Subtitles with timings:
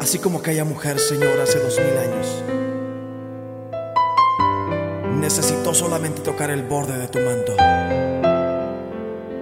[0.00, 2.42] Así como aquella mujer, Señor, hace dos mil años,
[5.20, 7.54] necesitó solamente tocar el borde de tu manto,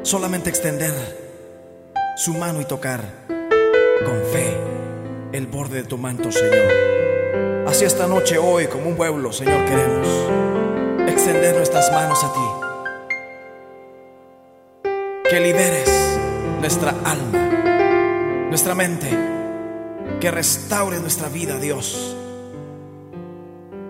[0.02, 0.92] solamente extender
[2.16, 3.00] su mano y tocar
[4.04, 4.56] con fe
[5.32, 6.85] el borde de tu manto, Señor.
[7.76, 10.08] Así esta noche, hoy, como un pueblo, Señor, queremos
[11.10, 12.40] extender nuestras manos a ti.
[15.28, 16.18] Que liberes
[16.58, 17.38] nuestra alma,
[18.48, 19.10] nuestra mente
[20.18, 22.16] que restaure nuestra vida, Dios,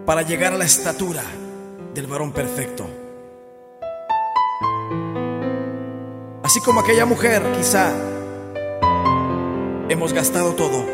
[0.05, 1.23] para llegar a la estatura
[1.95, 2.89] del varón perfecto.
[6.43, 7.93] Así como aquella mujer, quizá
[9.89, 10.85] hemos gastado todo,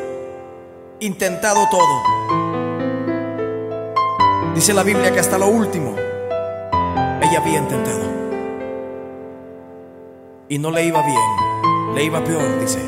[1.00, 2.21] intentado todo.
[4.54, 5.94] Dice la Biblia que hasta lo último
[7.22, 8.02] ella había intentado.
[10.48, 12.78] Y no le iba bien, le iba peor, dice.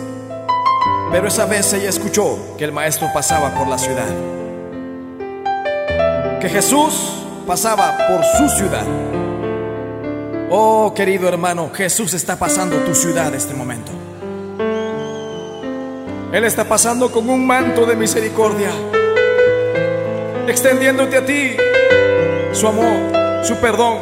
[1.11, 4.09] Pero esa vez ella escuchó que el maestro pasaba por la ciudad.
[6.41, 8.85] Que Jesús pasaba por su ciudad.
[10.51, 13.91] Oh, querido hermano, Jesús está pasando tu ciudad este momento.
[16.33, 18.70] Él está pasando con un manto de misericordia,
[20.48, 21.56] extendiéndote a ti
[22.53, 23.98] su amor, su perdón.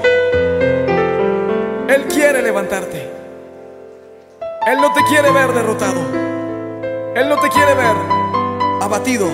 [1.88, 3.10] Él quiere levantarte.
[4.66, 6.00] Él no te quiere ver derrotado.
[7.14, 7.96] Él no te quiere ver
[8.80, 9.28] abatido.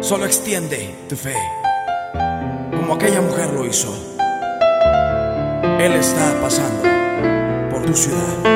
[0.00, 1.34] Solo extiende tu fe,
[2.70, 3.92] como aquella mujer lo hizo.
[5.80, 6.82] Él está pasando
[7.70, 8.55] por tu ciudad.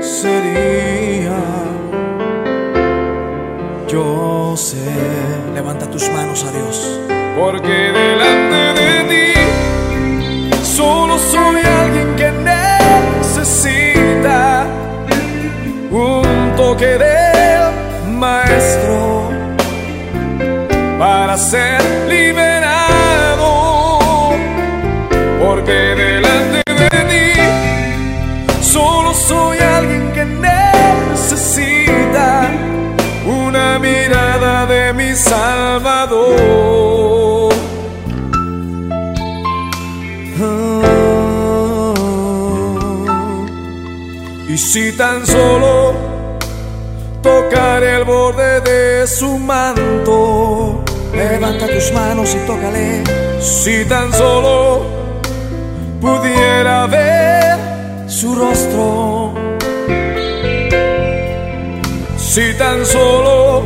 [0.00, 1.38] sería.
[3.88, 4.76] Yo sé,
[5.54, 7.00] levanta tus manos a Dios,
[7.38, 9.32] porque delante de ti
[10.62, 12.30] solo soy alguien que
[13.22, 14.66] necesita
[15.90, 17.72] un toque del
[18.18, 19.30] maestro
[20.98, 22.09] para ser
[44.72, 45.92] si tan solo
[47.24, 53.02] tocar el borde de su manto, levanta tus manos y tócale.
[53.40, 54.86] Si tan solo
[56.00, 57.58] pudiera ver
[58.08, 59.34] su rostro,
[62.16, 63.64] si tan solo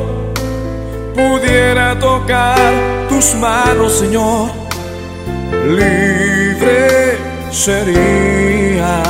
[1.15, 2.73] pudiera tocar
[3.11, 4.49] tus manos, Señor,
[5.69, 7.19] libre
[7.51, 9.04] sería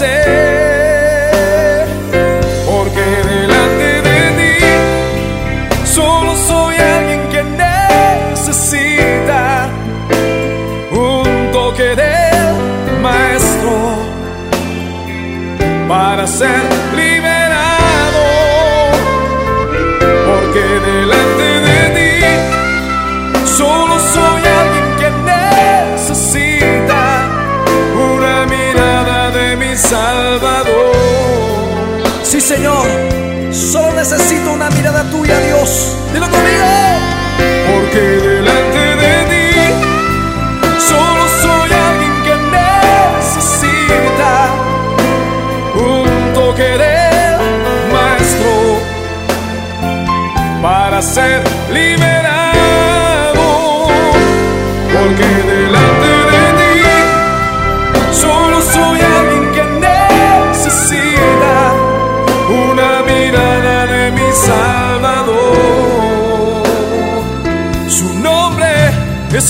[0.00, 0.49] porque
[32.60, 32.99] Sí,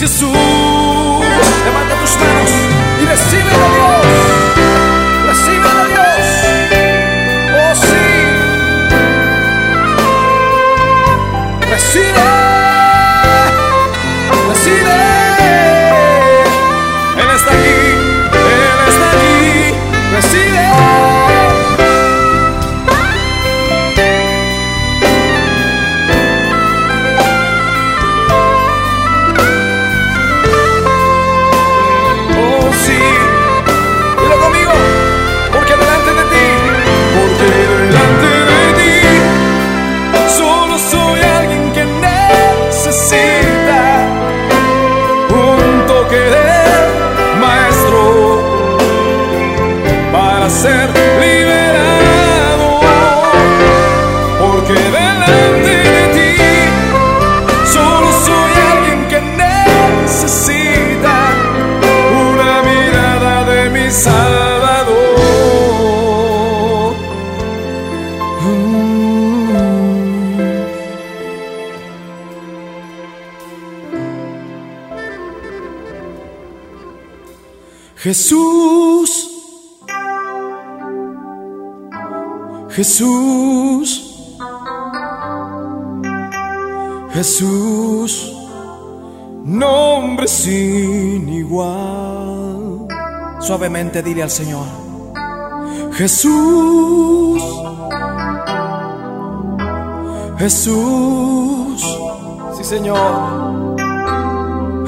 [0.02, 0.30] isso
[82.81, 84.32] Jesús,
[87.12, 88.35] Jesús,
[89.44, 92.88] nombre sin igual.
[93.41, 94.65] Suavemente dile al Señor,
[95.93, 97.43] Jesús,
[100.38, 101.99] Jesús,
[102.56, 103.76] sí Señor,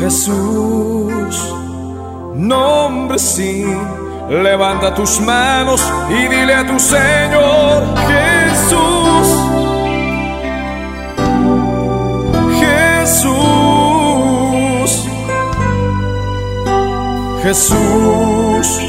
[0.00, 1.36] Jesús
[2.36, 4.01] nombre sin.
[4.40, 9.29] Levanta tus manos y dile a tu Señor Jesús.
[13.02, 13.90] Jesús.
[17.43, 18.81] Jesús.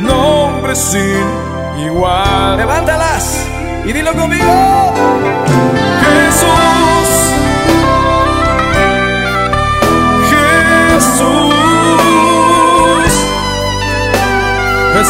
[0.00, 1.24] Nombre sin
[1.86, 2.56] igual.
[2.56, 3.46] Levántalas
[3.84, 4.92] y dilo conmigo.
[6.02, 7.08] Jesús.
[10.28, 11.59] Jesús.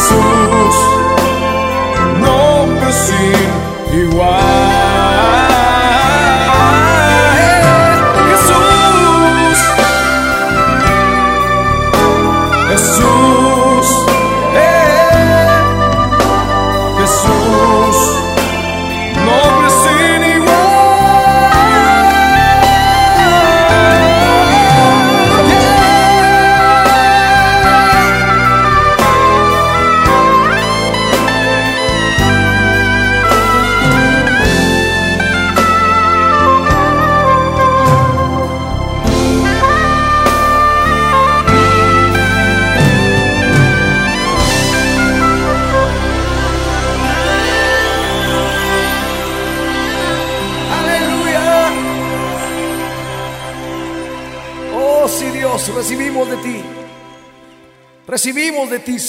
[0.00, 0.76] Jesús,
[2.20, 4.69] nombre sin igual.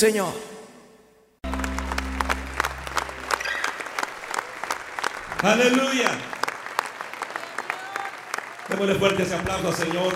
[0.01, 0.33] Señor.
[5.43, 6.09] Aleluya.
[8.67, 10.13] Démosle fuerte ese aplauso al Señor.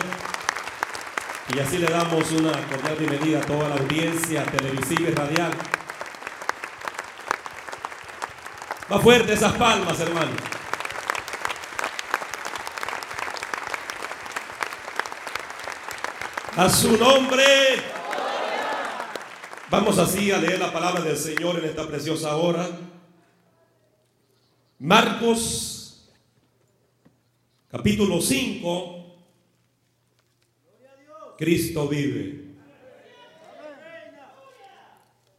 [1.53, 5.51] Y así le damos una cordial bienvenida a toda la audiencia televisiva y radial.
[8.91, 10.31] Va fuerte esas palmas, hermano.
[16.57, 17.94] A su nombre.
[19.71, 22.69] Vamos así a leer la palabra del Señor en esta preciosa hora.
[24.77, 26.07] Marcos,
[27.71, 29.15] capítulo 5.
[31.35, 32.45] Cristo vive.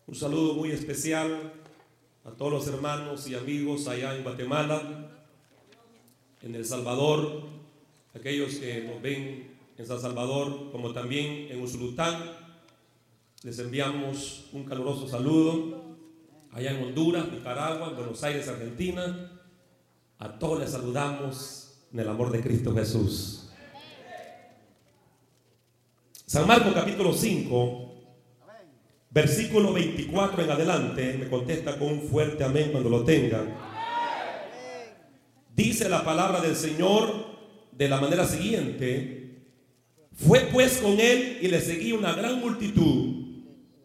[0.08, 1.52] Un saludo muy especial
[2.24, 5.08] a todos los hermanos y amigos allá en Guatemala,
[6.42, 7.44] en El Salvador,
[8.12, 12.35] aquellos que nos ven en San Salvador, como también en Usulután.
[13.42, 15.98] Les enviamos un caluroso saludo
[16.52, 19.30] allá en Honduras, Nicaragua, en Buenos Aires, Argentina.
[20.18, 23.50] A todos les saludamos en el amor de Cristo Jesús.
[26.24, 27.94] San Marcos capítulo 5,
[29.10, 33.54] versículo 24 en adelante, me contesta con un fuerte amén cuando lo tengan.
[35.54, 37.36] Dice la palabra del Señor
[37.70, 39.44] de la manera siguiente,
[40.14, 43.25] fue pues con él y le seguía una gran multitud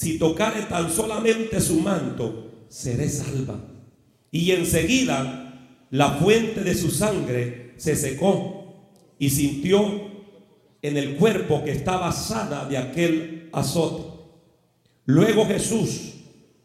[0.00, 3.60] si tocare tan solamente su manto, seré salva.
[4.30, 9.82] Y enseguida la fuente de su sangre se secó y sintió
[10.80, 14.22] en el cuerpo que estaba sana de aquel azote.
[15.04, 16.14] Luego Jesús,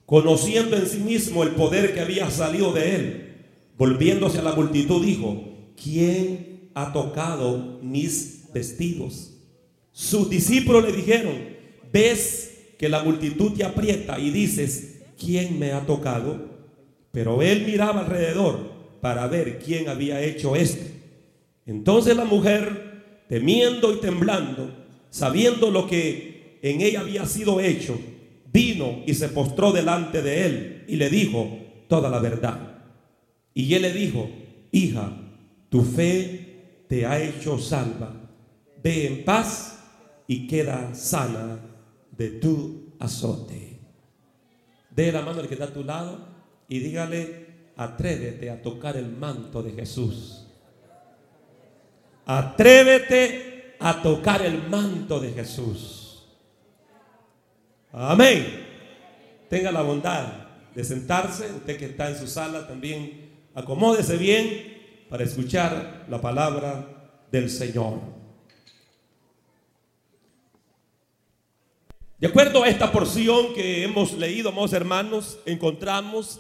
[0.06, 3.36] conociendo en sí mismo el poder que había salido de él,
[3.78, 5.44] volviéndose a la multitud, dijo,
[5.76, 9.34] ¿quién ha tocado mis vestidos?
[9.92, 11.36] Sus discípulos le dijeron,
[11.92, 12.55] ¿ves
[12.86, 16.40] que la multitud te aprieta y dices, ¿quién me ha tocado?
[17.12, 18.60] Pero él miraba alrededor
[19.02, 20.86] para ver quién había hecho esto.
[21.66, 24.72] Entonces la mujer, temiendo y temblando,
[25.10, 28.00] sabiendo lo que en ella había sido hecho,
[28.54, 32.84] vino y se postró delante de él y le dijo toda la verdad.
[33.56, 34.30] Y él le dijo,
[34.72, 35.12] hija,
[35.70, 38.14] tu fe te ha hecho salva.
[38.84, 39.80] Ve en paz
[40.28, 41.72] y queda sana
[42.18, 43.80] de tu azote.
[44.90, 46.20] De la mano al que está a tu lado
[46.68, 50.48] y dígale, atrévete a tocar el manto de Jesús.
[52.26, 56.26] Atrévete a tocar el manto de Jesús.
[57.92, 58.66] Amén.
[59.50, 65.24] Tenga la bondad de sentarse, usted que está en su sala también, acomódese bien para
[65.24, 66.86] escuchar la palabra
[67.32, 68.15] del Señor.
[72.18, 76.40] De acuerdo a esta porción que hemos leído, hermanos, encontramos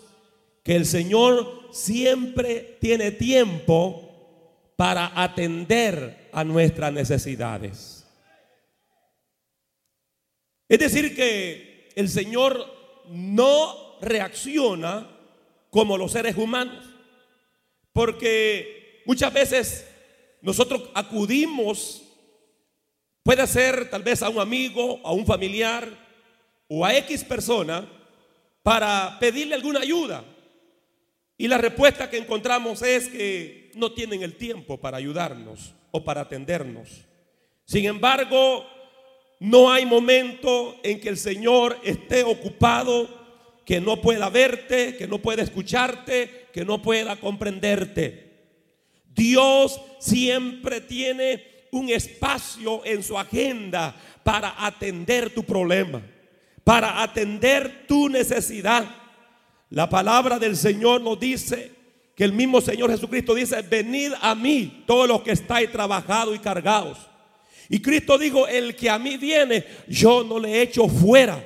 [0.63, 8.07] que el Señor siempre tiene tiempo para atender a nuestras necesidades.
[10.69, 12.65] Es decir, que el Señor
[13.09, 15.09] no reacciona
[15.69, 16.85] como los seres humanos,
[17.91, 19.87] porque muchas veces
[20.41, 22.04] nosotros acudimos,
[23.25, 25.89] puede ser tal vez a un amigo, a un familiar
[26.67, 27.83] o a X persona,
[28.61, 30.23] para pedirle alguna ayuda.
[31.35, 36.21] Y la respuesta que encontramos es que no tienen el tiempo para ayudarnos o para
[36.21, 37.01] atendernos.
[37.65, 38.63] Sin embargo,
[39.39, 43.09] no hay momento en que el Señor esté ocupado,
[43.65, 48.51] que no pueda verte, que no pueda escucharte, que no pueda comprenderte.
[49.15, 56.01] Dios siempre tiene un espacio en su agenda para atender tu problema,
[56.63, 58.85] para atender tu necesidad.
[59.69, 61.71] La palabra del Señor nos dice
[62.15, 66.39] que el mismo Señor Jesucristo dice, venid a mí todos los que estáis trabajados y
[66.39, 66.97] cargados.
[67.67, 71.43] Y Cristo dijo, el que a mí viene, yo no le echo fuera.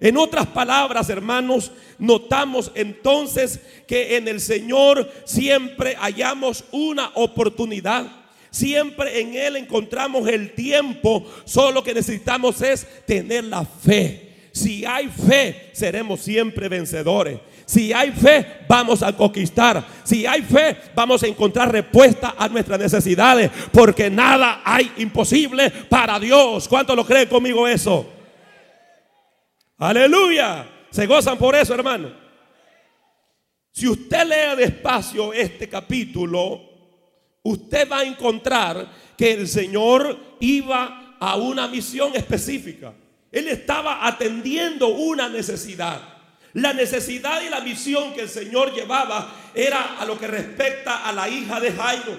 [0.00, 8.06] En otras palabras, hermanos, notamos entonces que en el Señor siempre hallamos una oportunidad.
[8.58, 11.24] Siempre en Él encontramos el tiempo.
[11.44, 14.50] Solo que necesitamos es tener la fe.
[14.50, 17.38] Si hay fe, seremos siempre vencedores.
[17.66, 19.86] Si hay fe, vamos a conquistar.
[20.02, 23.48] Si hay fe, vamos a encontrar respuesta a nuestras necesidades.
[23.70, 26.66] Porque nada hay imposible para Dios.
[26.66, 28.10] ¿Cuánto lo creen conmigo eso?
[29.78, 30.68] Aleluya.
[30.90, 32.10] Se gozan por eso, hermano.
[33.70, 36.67] Si usted lee despacio este capítulo,
[37.42, 42.92] usted va a encontrar que el Señor iba a una misión específica.
[43.30, 46.00] Él estaba atendiendo una necesidad.
[46.54, 51.12] La necesidad y la misión que el Señor llevaba era a lo que respecta a
[51.12, 52.16] la hija de Jairo.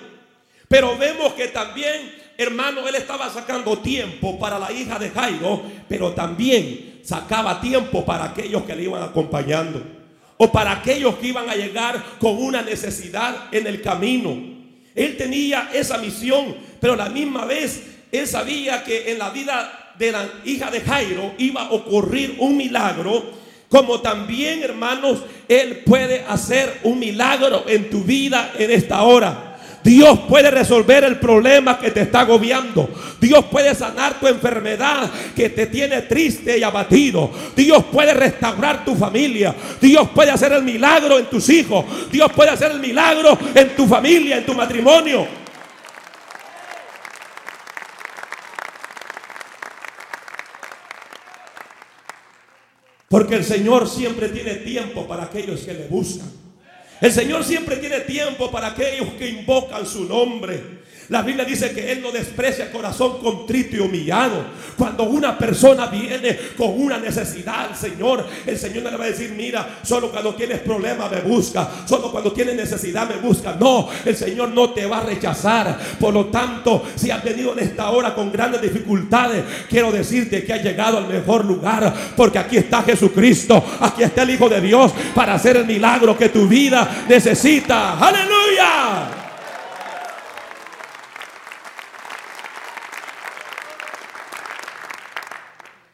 [0.67, 6.13] Pero vemos que también, hermano, él estaba sacando tiempo para la hija de Jairo, pero
[6.13, 9.81] también sacaba tiempo para aquellos que le iban acompañando.
[10.37, 14.58] O para aquellos que iban a llegar con una necesidad en el camino.
[14.95, 17.81] Él tenía esa misión, pero la misma vez
[18.11, 22.57] él sabía que en la vida de la hija de Jairo iba a ocurrir un
[22.57, 29.48] milagro como también, hermanos, Él puede hacer un milagro en tu vida en esta hora.
[29.89, 32.87] Dios puede resolver el problema que te está agobiando.
[33.19, 37.31] Dios puede sanar tu enfermedad que te tiene triste y abatido.
[37.55, 39.55] Dios puede restaurar tu familia.
[39.81, 41.85] Dios puede hacer el milagro en tus hijos.
[42.11, 45.25] Dios puede hacer el milagro en tu familia, en tu matrimonio.
[53.07, 56.38] Porque el Señor siempre tiene tiempo para aquellos que le buscan.
[57.01, 60.78] El Señor siempre tiene tiempo para aquellos que invocan su nombre.
[61.09, 64.45] La Biblia dice que Él no desprecia el corazón contrito y humillado.
[64.77, 69.09] Cuando una persona viene con una necesidad al Señor, el Señor no le va a
[69.09, 73.55] decir, mira, solo cuando tienes problemas me busca, solo cuando tienes necesidad me busca.
[73.59, 75.79] No, el Señor no te va a rechazar.
[75.99, 80.53] Por lo tanto, si has venido en esta hora con grandes dificultades, quiero decirte que
[80.53, 84.91] has llegado al mejor lugar, porque aquí está Jesucristo, aquí está el Hijo de Dios
[85.15, 87.97] para hacer el milagro que tu vida necesita.
[87.97, 89.18] Aleluya.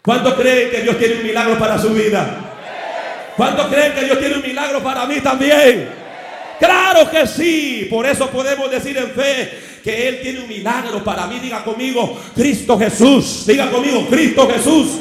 [0.06, 2.54] ¿Cuántos creen que Dios tiene un milagro para su vida?
[3.36, 5.90] ¿Cuántos creen que Dios tiene un milagro para mí también?
[6.60, 7.88] Claro que sí.
[7.90, 11.40] Por eso podemos decir en fe que Él tiene un milagro para mí.
[11.40, 13.46] Diga conmigo, Cristo Jesús.
[13.48, 15.00] Diga conmigo, Cristo Jesús.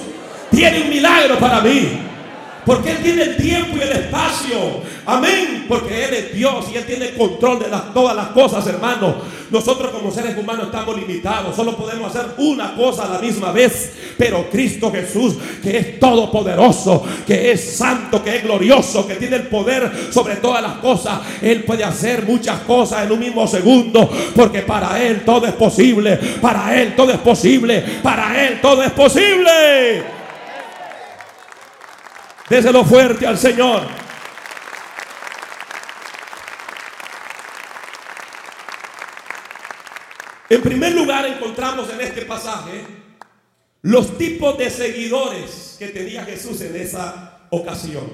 [0.50, 1.86] Tiene un milagro para mí.
[2.64, 4.58] Porque Él tiene el tiempo y el espacio.
[5.06, 5.66] Amén.
[5.68, 9.14] Porque Él es Dios y Él tiene el control de todas las cosas, hermano.
[9.50, 11.54] Nosotros como seres humanos estamos limitados.
[11.54, 13.92] Solo podemos hacer una cosa a la misma vez.
[14.16, 19.48] Pero Cristo Jesús, que es todopoderoso, que es santo, que es glorioso, que tiene el
[19.48, 24.10] poder sobre todas las cosas, Él puede hacer muchas cosas en un mismo segundo.
[24.34, 26.16] Porque para Él todo es posible.
[26.40, 27.84] Para Él todo es posible.
[28.02, 30.13] Para Él todo es posible.
[32.54, 33.82] Déselo fuerte al Señor.
[40.48, 42.86] En primer lugar encontramos en este pasaje
[43.82, 48.04] los tipos de seguidores que tenía Jesús en esa ocasión.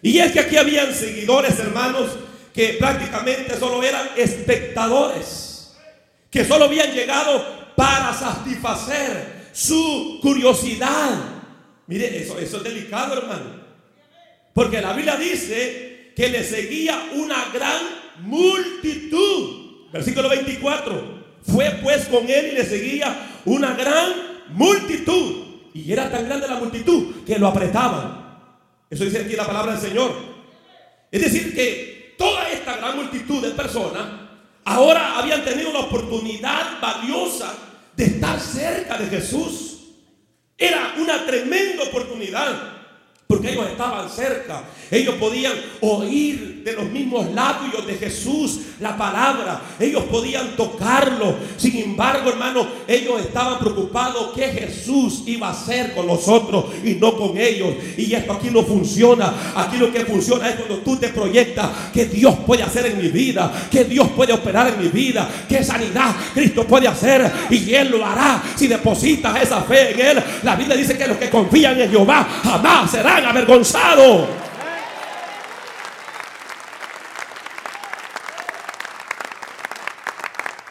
[0.00, 2.12] Y es que aquí habían seguidores, hermanos,
[2.52, 5.74] que prácticamente solo eran espectadores,
[6.30, 11.34] que solo habían llegado para satisfacer su curiosidad,
[11.86, 13.63] Mire, eso, eso es delicado, hermano.
[14.54, 17.82] Porque la Biblia dice que le seguía una gran
[18.20, 19.90] multitud.
[19.92, 21.24] Versículo 24.
[21.42, 24.12] Fue pues con él y le seguía una gran
[24.50, 25.44] multitud.
[25.74, 28.24] Y era tan grande la multitud que lo apretaban.
[28.88, 30.12] Eso dice aquí la palabra del Señor.
[31.10, 34.04] Es decir, que toda esta gran multitud de personas
[34.64, 37.54] ahora habían tenido la oportunidad valiosa
[37.96, 39.78] de estar cerca de Jesús.
[40.56, 42.83] Era una tremenda oportunidad.
[43.26, 44.64] Porque ellos estaban cerca.
[44.90, 49.62] Ellos podían oír de los mismos labios de Jesús la palabra.
[49.80, 51.34] Ellos podían tocarlo.
[51.56, 57.16] Sin embargo, hermano, ellos estaban preocupados que Jesús iba a hacer con nosotros y no
[57.16, 57.74] con ellos.
[57.96, 59.32] Y esto aquí no funciona.
[59.56, 63.08] Aquí lo que funciona es cuando tú te proyectas que Dios puede hacer en mi
[63.08, 63.68] vida.
[63.70, 65.28] Que Dios puede operar en mi vida.
[65.48, 67.32] Que sanidad Cristo puede hacer.
[67.48, 70.24] Y Él lo hará si depositas esa fe en Él.
[70.42, 74.43] La Biblia dice que los que confían en Jehová jamás serán avergonzado.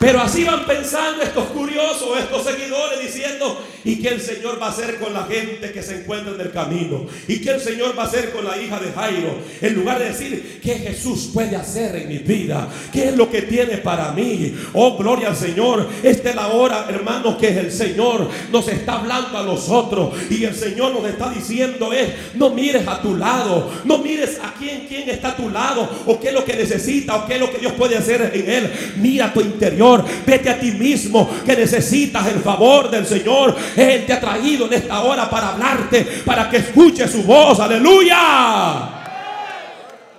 [0.03, 4.69] Pero así van pensando estos curiosos, estos seguidores, diciendo, ¿y qué el Señor va a
[4.71, 7.05] hacer con la gente que se encuentra en el camino?
[7.25, 9.39] ¿Y qué el Señor va a hacer con la hija de Jairo?
[9.61, 12.67] En lugar de decir, ¿qué Jesús puede hacer en mi vida?
[12.91, 14.53] ¿Qué es lo que tiene para mí?
[14.73, 15.87] Oh, gloria al Señor.
[16.03, 20.15] Esta es la hora, hermanos, que el Señor nos está hablando a nosotros.
[20.29, 24.53] Y el Señor nos está diciendo es, no mires a tu lado, no mires a
[24.59, 27.39] quién, quién está a tu lado, o qué es lo que necesita, o qué es
[27.39, 28.69] lo que Dios puede hacer en él.
[28.97, 29.92] Mira tu interior.
[30.25, 33.55] Vete a ti mismo que necesitas el favor del Señor.
[33.75, 37.59] Él te ha traído en esta hora para hablarte, para que escuche su voz.
[37.59, 39.01] Aleluya.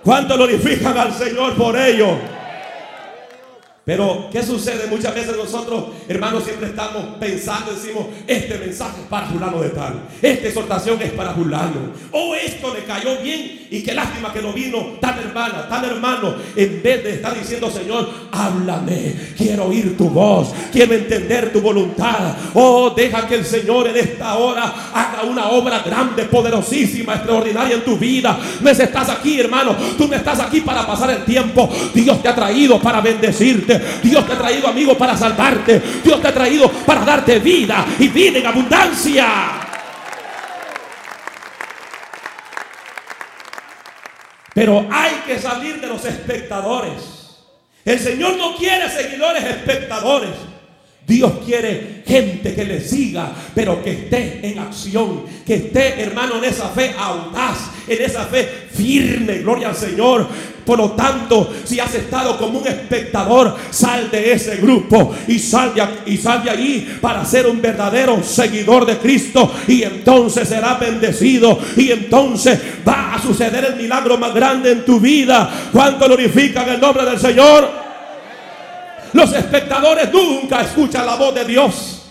[0.03, 2.34] ¿Cuánto glorifican al Señor por ello?
[3.85, 4.87] Pero, ¿qué sucede?
[4.87, 10.07] Muchas veces nosotros, hermanos, siempre estamos pensando, decimos, este mensaje es para fulano de tal,
[10.23, 14.53] esta exhortación es para fulano, o esto le cayó bien y qué lástima que no
[14.53, 20.09] vino tan hermana, tan hermano, en vez de estar diciendo, Señor, háblame, quiero oír tu
[20.09, 22.35] voz, quiero entender tu voluntad.
[22.55, 27.85] Oh, deja que el Señor en esta hora haga una obra grande, poderosísima, extraordinaria en
[27.85, 28.39] tu vida.
[28.61, 32.35] No estás aquí, hermano, tú no estás aquí para pasar el tiempo, Dios te ha
[32.35, 33.74] traído para bendecirte.
[34.03, 35.81] Dios te ha traído amigos para salvarte.
[36.03, 39.27] Dios te ha traído para darte vida y vida en abundancia.
[44.53, 46.93] Pero hay que salir de los espectadores.
[47.83, 50.31] El Señor no quiere seguidores espectadores.
[51.07, 56.45] Dios quiere gente que le siga, pero que esté en acción, que esté, hermano, en
[56.45, 60.27] esa fe audaz, en esa fe firme, gloria al Señor.
[60.65, 65.75] Por lo tanto, si has estado como un espectador, sal de ese grupo y sal
[65.75, 69.53] de, allí para ser un verdadero seguidor de Cristo.
[69.67, 71.59] Y entonces será bendecido.
[71.77, 75.69] Y entonces va a suceder el milagro más grande en tu vida.
[75.71, 77.84] ¿Cuánto glorifican el nombre del Señor?
[79.15, 82.01] Los espectadores nunca escuchan la voz de Dios.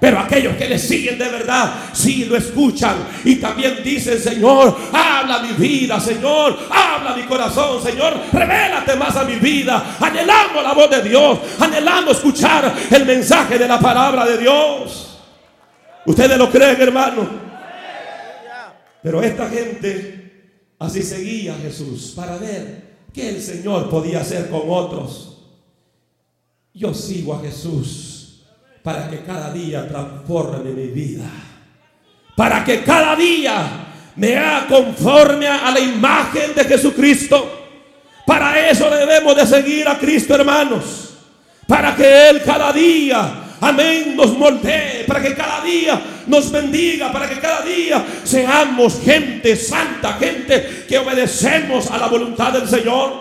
[0.00, 2.96] Pero aquellos que le siguen de verdad, sí lo escuchan.
[3.26, 9.24] Y también dicen, Señor, habla mi vida, Señor, habla mi corazón, Señor, revélate más a
[9.24, 9.98] mi vida.
[10.00, 15.18] Anhelamos la voz de Dios, anhelamos escuchar el mensaje de la palabra de Dios.
[16.06, 17.28] ¿Ustedes lo creen, hermano?
[19.02, 24.62] Pero esta gente así seguía a Jesús para ver qué el Señor podía hacer con
[24.68, 25.35] otros.
[26.76, 28.42] Yo sigo a Jesús
[28.82, 31.24] para que cada día transforme mi vida.
[32.36, 37.68] Para que cada día me haga conforme a la imagen de Jesucristo.
[38.26, 41.14] Para eso debemos de seguir a Cristo, hermanos.
[41.66, 47.26] Para que Él cada día amén, nos moldee, para que cada día nos bendiga, para
[47.26, 53.14] que cada día seamos gente santa, gente que obedecemos a la voluntad del Señor.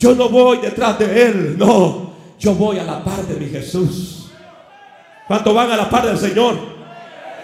[0.00, 2.13] Yo no voy detrás de Él, no,
[2.44, 4.26] yo voy a la par de mi Jesús.
[5.26, 6.58] ¿Cuánto van a la par del Señor?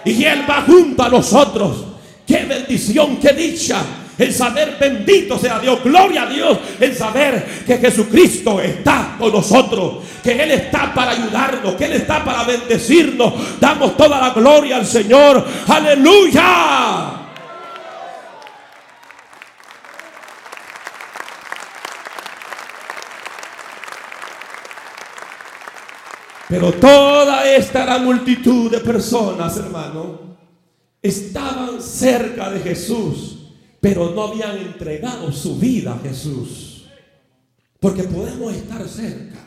[0.05, 1.85] Y Él va junto a nosotros.
[2.27, 3.83] Qué bendición, qué dicha
[4.19, 10.05] el saber bendito sea Dios, gloria a Dios, el saber que Jesucristo está con nosotros,
[10.23, 13.33] que Él está para ayudarnos, que Él está para bendecirnos.
[13.59, 17.20] Damos toda la gloria al Señor, aleluya.
[26.51, 30.37] Pero toda esta gran multitud de personas, hermano,
[31.01, 33.41] estaban cerca de Jesús
[33.81, 36.85] pero no habían entregado su vida a Jesús.
[37.81, 39.39] Porque podemos estar cerca.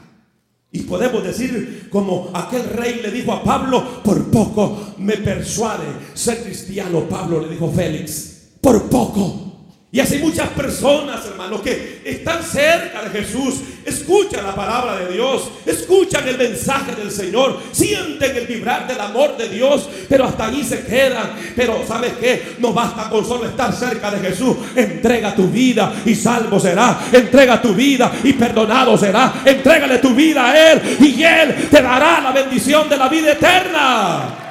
[0.72, 5.86] Y podemos decir como aquel rey le dijo a Pablo, por poco me persuade
[6.16, 7.08] ser cristiano.
[7.08, 9.53] Pablo le dijo Félix, por poco
[9.94, 15.52] y así muchas personas, hermanos, que están cerca de Jesús, escuchan la palabra de Dios,
[15.68, 20.64] escuchan el mensaje del Señor, sienten el vibrar del amor de Dios, pero hasta ahí
[20.64, 21.36] se quedan.
[21.56, 22.56] Pero ¿sabes qué?
[22.58, 24.58] No basta con solo estar cerca de Jesús.
[24.76, 27.00] Entrega tu vida y salvo será.
[27.12, 29.44] Entrega tu vida y perdonado será.
[29.46, 34.43] Entrégale tu vida a Él y Él te dará la bendición de la vida eterna.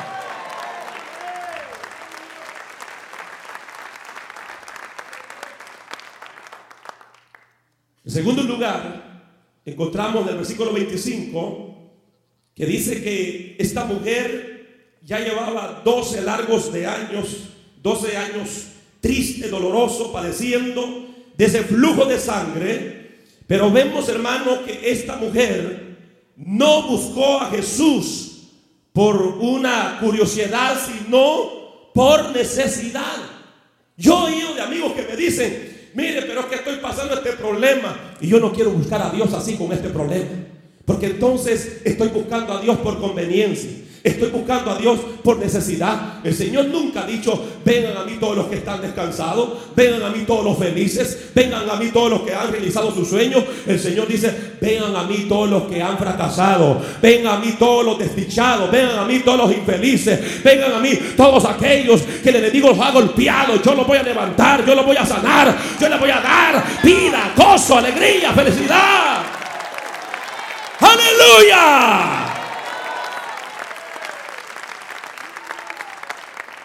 [8.13, 9.23] En segundo lugar,
[9.65, 11.93] encontramos en el versículo 25
[12.55, 17.49] que dice que esta mujer ya llevaba 12 largos de años,
[17.83, 18.67] 12 años
[19.01, 21.07] triste, doloroso, padeciendo
[21.39, 23.21] de ese flujo de sangre.
[23.47, 25.97] Pero vemos, hermano, que esta mujer
[26.37, 28.51] no buscó a Jesús
[28.93, 33.23] por una curiosidad, sino por necesidad.
[33.97, 37.33] Yo he oído de amigos que me dicen, mire, pero es que estoy pasando este
[37.33, 40.31] problema y yo no quiero buscar a Dios así con este problema.
[40.85, 43.71] Porque entonces estoy buscando a Dios por conveniencia.
[44.05, 46.19] Estoy buscando a Dios por necesidad.
[46.25, 50.09] El Señor nunca ha dicho, vengan a mí todos los que están descansados, vengan a
[50.09, 53.45] mí todos los felices, vengan a mí todos los que han realizado sus sueños.
[53.65, 57.85] El Señor dice, vengan a mí todos los que han fracasado, vengan a mí todos
[57.85, 62.37] los desdichados, vengan a mí todos los infelices, vengan a mí todos aquellos que el
[62.37, 63.63] enemigo los ha golpeado.
[63.63, 66.65] Yo los voy a levantar, yo los voy a sanar, yo les voy a dar
[66.83, 69.23] vida, gozo, alegría, felicidad.
[70.81, 72.32] Aleluya.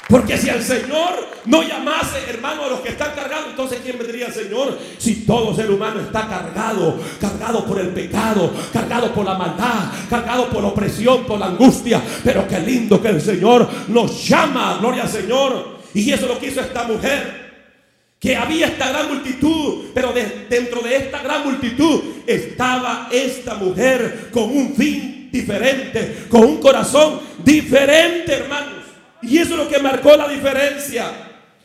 [0.08, 4.28] Porque si el Señor no llamase, hermano, a los que están cargados, entonces ¿quién vendría
[4.28, 4.78] al Señor?
[4.98, 10.50] Si todo ser humano está cargado, cargado por el pecado, cargado por la maldad, cargado
[10.50, 12.02] por la opresión, por la angustia.
[12.24, 15.78] Pero qué lindo que el Señor nos llama, gloria al Señor.
[15.94, 17.48] Y eso es lo que hizo esta mujer.
[18.18, 24.44] Que había esta gran multitud, pero dentro de esta gran multitud estaba esta mujer con
[24.44, 28.77] un fin diferente, con un corazón diferente, hermano.
[29.22, 31.12] Y eso es lo que marcó la diferencia.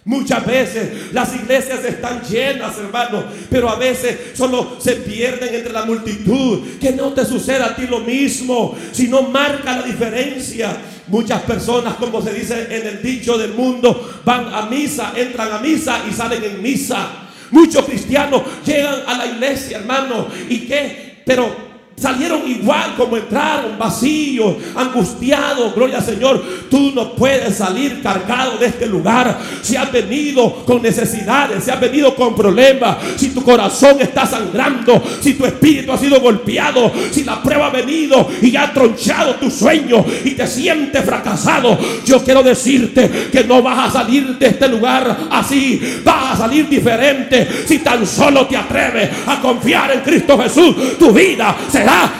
[0.04, 5.84] Muchas veces las iglesias están llenas, hermano, pero a veces solo se pierden entre la
[5.84, 6.78] multitud.
[6.80, 10.76] Que no te suceda a ti lo mismo, sino marca la diferencia.
[11.06, 15.58] Muchas personas, como se dice en el dicho del mundo, van a misa, entran a
[15.58, 17.28] misa y salen en misa.
[17.52, 24.56] Muchos cristianos llegan a la iglesia, hermano, y que, pero Salieron igual como entraron, vacíos,
[24.74, 25.74] angustiados.
[25.74, 26.42] Gloria al Señor.
[26.68, 29.38] Tú no puedes salir cargado de este lugar.
[29.62, 35.02] Si has venido con necesidades, si has venido con problemas, si tu corazón está sangrando,
[35.20, 39.50] si tu espíritu ha sido golpeado, si la prueba ha venido y ha tronchado tu
[39.50, 41.78] sueño y te sientes fracasado.
[42.04, 45.80] Yo quiero decirte que no vas a salir de este lugar así.
[46.04, 50.98] Vas a salir diferente si tan solo te atreves a confiar en Cristo Jesús.
[50.98, 51.54] Tu vida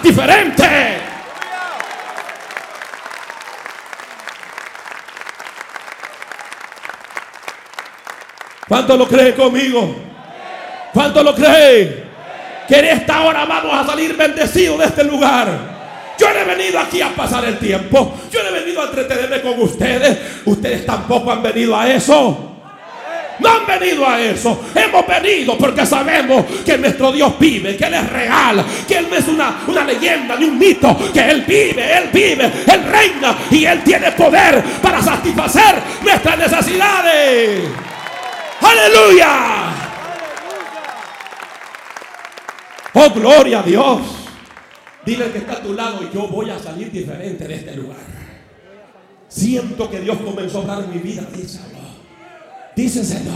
[0.03, 0.99] diferente.
[8.69, 9.97] ¿Cuánto lo cree conmigo?
[10.95, 12.05] ¿Cuánto lo cree?
[12.67, 15.73] Que en esta hora vamos a salir bendecidos de este lugar.
[16.19, 18.15] Yo no he venido aquí a pasar el tiempo.
[18.31, 20.19] Yo no he venido a entretenerme con ustedes.
[20.45, 22.52] Ustedes tampoco han venido a eso.
[23.39, 24.65] No han venido a eso.
[24.75, 29.17] Hemos venido porque sabemos que nuestro Dios vive, que Él es real, que Él no
[29.17, 33.65] es una, una leyenda ni un mito, que Él vive, Él vive, Él reina y
[33.65, 37.69] Él tiene poder para satisfacer nuestras necesidades.
[38.61, 39.73] Aleluya.
[42.95, 44.01] Oh, gloria a Dios.
[45.05, 47.97] Dile al que está a tu lado, yo voy a salir diferente de este lugar.
[49.29, 51.27] Siento que Dios comenzó a hablar en mi vida.
[52.83, 53.05] Díselo.
[53.05, 53.31] Díselo.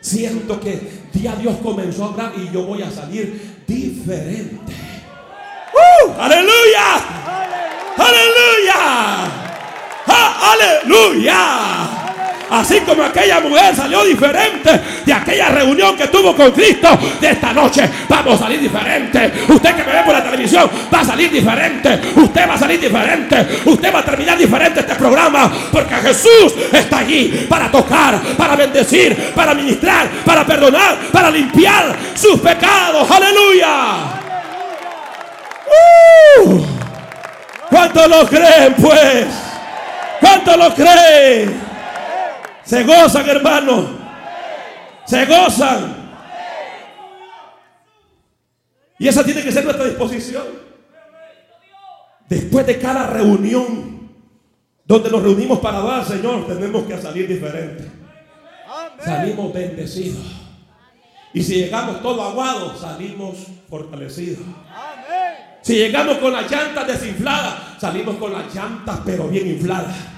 [0.00, 0.80] Siento que
[1.14, 4.72] ya Dios comenzó a hablar y yo voy a salir diferente.
[5.72, 6.10] ¡Uh!
[6.18, 6.96] ¡Aleluya!
[7.96, 8.74] ¡Aleluya!
[10.08, 11.97] ¡Ah, ¡Aleluya!
[12.50, 16.88] Así como aquella mujer salió diferente de aquella reunión que tuvo con Cristo,
[17.20, 19.32] de esta noche vamos a salir diferente.
[19.48, 22.00] Usted que me ve por la televisión va a salir diferente.
[22.16, 23.46] Usted va a salir diferente.
[23.66, 29.14] Usted va a terminar diferente este programa porque Jesús está allí para tocar, para bendecir,
[29.34, 33.10] para ministrar, para perdonar, para limpiar sus pecados.
[33.10, 33.68] Aleluya.
[36.40, 36.64] Uh,
[37.68, 39.26] ¿Cuántos lo creen pues?
[40.20, 41.67] ¿Cuántos lo creen?
[42.68, 43.88] Se gozan, hermano.
[45.06, 45.96] Se gozan.
[48.98, 50.44] Y esa tiene que ser nuestra disposición.
[52.28, 54.10] Después de cada reunión
[54.84, 57.90] donde nos reunimos para dar, Señor, tenemos que salir diferente.
[59.02, 60.26] Salimos bendecidos.
[61.32, 64.44] Y si llegamos todo aguados, salimos fortalecidos.
[65.62, 70.17] Si llegamos con las llantas desinfladas, salimos con las llantas pero bien infladas.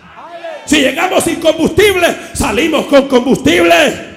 [0.65, 4.11] Si llegamos sin combustible, salimos con combustible.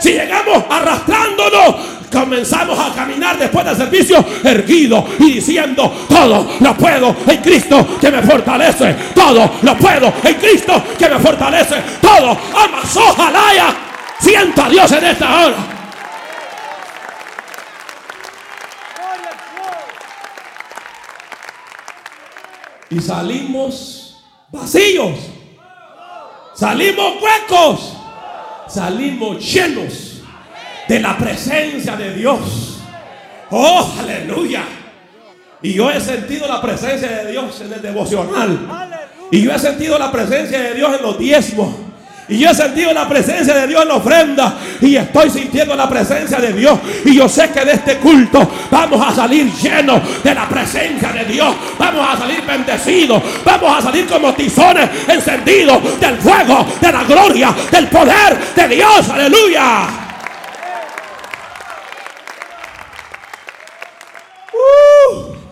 [0.00, 1.76] Si llegamos arrastrándonos,
[2.12, 8.10] comenzamos a caminar después del servicio erguido y diciendo, todo lo puedo en Cristo que
[8.10, 8.94] me fortalece.
[9.14, 11.76] Todo lo puedo en Cristo que me fortalece.
[12.00, 12.36] Todo.
[12.54, 13.74] Amasó, jalaya.
[14.20, 15.56] Siento a Dios en esta hora.
[22.88, 25.35] Y salimos vacíos.
[26.56, 27.92] Salimos huecos.
[28.66, 30.22] Salimos llenos
[30.88, 32.78] de la presencia de Dios.
[33.50, 34.64] Oh, aleluya.
[35.62, 38.88] Y yo he sentido la presencia de Dios en el devocional.
[39.30, 41.85] Y yo he sentido la presencia de Dios en los diezmos.
[42.28, 44.58] Y yo he sentido la presencia de Dios en la ofrenda.
[44.80, 46.78] Y estoy sintiendo la presencia de Dios.
[47.04, 51.24] Y yo sé que de este culto vamos a salir llenos de la presencia de
[51.24, 51.54] Dios.
[51.78, 53.22] Vamos a salir bendecidos.
[53.44, 59.08] Vamos a salir como tizones encendidos del fuego, de la gloria, del poder de Dios.
[59.08, 59.86] Aleluya.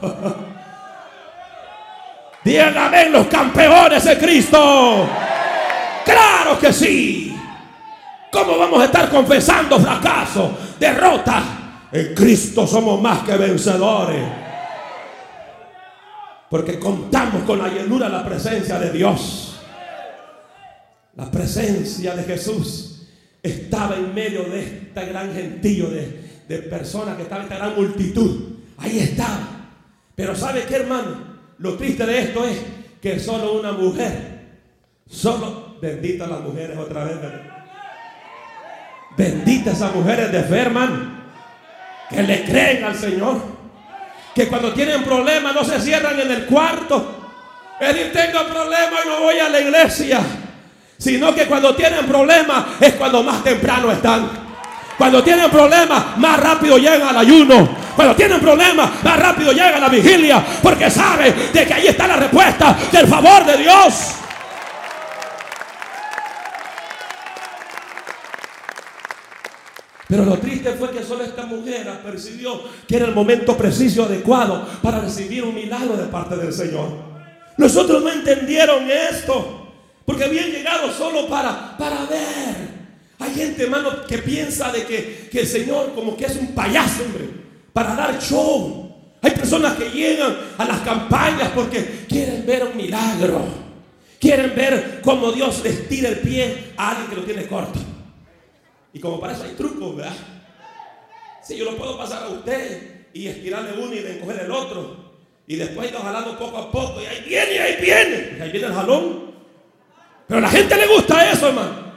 [0.02, 0.04] Uh.
[2.44, 5.08] Digan amén los campeones de Cristo.
[6.05, 7.37] Claro que sí.
[8.31, 11.88] ¿Cómo vamos a estar confesando fracaso, derrota?
[11.93, 14.25] En Cristo somos más que vencedores.
[16.51, 19.61] Porque contamos con la llenura, la presencia de Dios.
[21.14, 23.07] La presencia de Jesús
[23.40, 28.55] estaba en medio de este gran gentío de, de personas que estaba esta gran multitud.
[28.79, 29.71] Ahí estaba.
[30.17, 31.35] Pero ¿sabe qué, hermano?
[31.59, 32.59] Lo triste de esto es
[33.01, 34.59] que solo una mujer,
[35.09, 37.16] solo Bendita las mujeres otra vez.
[39.16, 40.70] Bendita esas mujeres de fe.
[42.10, 43.40] Que le creen al Señor.
[44.34, 47.20] Que cuando tienen problemas no se cierran en el cuarto.
[47.80, 50.20] Es decir, tengo problemas y no voy a la iglesia.
[50.98, 54.44] Sino que cuando tienen problemas es cuando más temprano están.
[54.96, 57.68] Cuando tienen problemas, más rápido llegan al ayuno.
[57.96, 60.44] Cuando tienen problemas, más rápido llegan a la vigilia.
[60.62, 64.14] Porque saben de que ahí está la respuesta del favor de Dios.
[70.14, 74.64] Pero lo triste fue que solo esta mujer percibió que era el momento preciso, adecuado
[74.81, 76.87] para recibir un milagro de parte del Señor.
[77.57, 79.72] Los otros no entendieron esto,
[80.07, 82.55] porque habían llegado solo para, para ver.
[83.18, 87.03] Hay gente, hermano, que piensa de que, que el Señor como que es un payaso,
[87.03, 87.29] hombre,
[87.72, 88.94] para dar show.
[89.20, 93.44] Hay personas que llegan a las campañas porque quieren ver un milagro.
[94.20, 97.93] Quieren ver cómo Dios les tira el pie a alguien que lo tiene corto.
[98.94, 100.14] Y como para eso hay trucos, ¿verdad?
[101.42, 105.12] Si yo lo puedo pasar a usted y estirarle uno y encoger el otro.
[105.46, 107.02] Y después ir jalando poco a poco.
[107.02, 108.37] Y ahí viene, y ahí viene.
[108.38, 109.35] Y ahí viene el jalón.
[110.26, 111.92] Pero a la gente le gusta eso, hermano.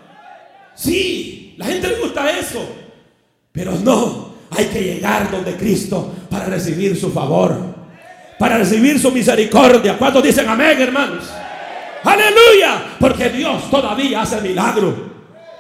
[0.76, 2.68] Sí, la gente le gusta eso.
[3.52, 7.56] Pero no, hay que llegar donde Cristo para recibir su favor.
[8.40, 9.98] Para recibir su misericordia.
[9.98, 11.26] ¿Cuántos dicen amén, hermanos?
[12.04, 12.98] Aleluya.
[13.00, 14.94] Porque Dios todavía hace milagros.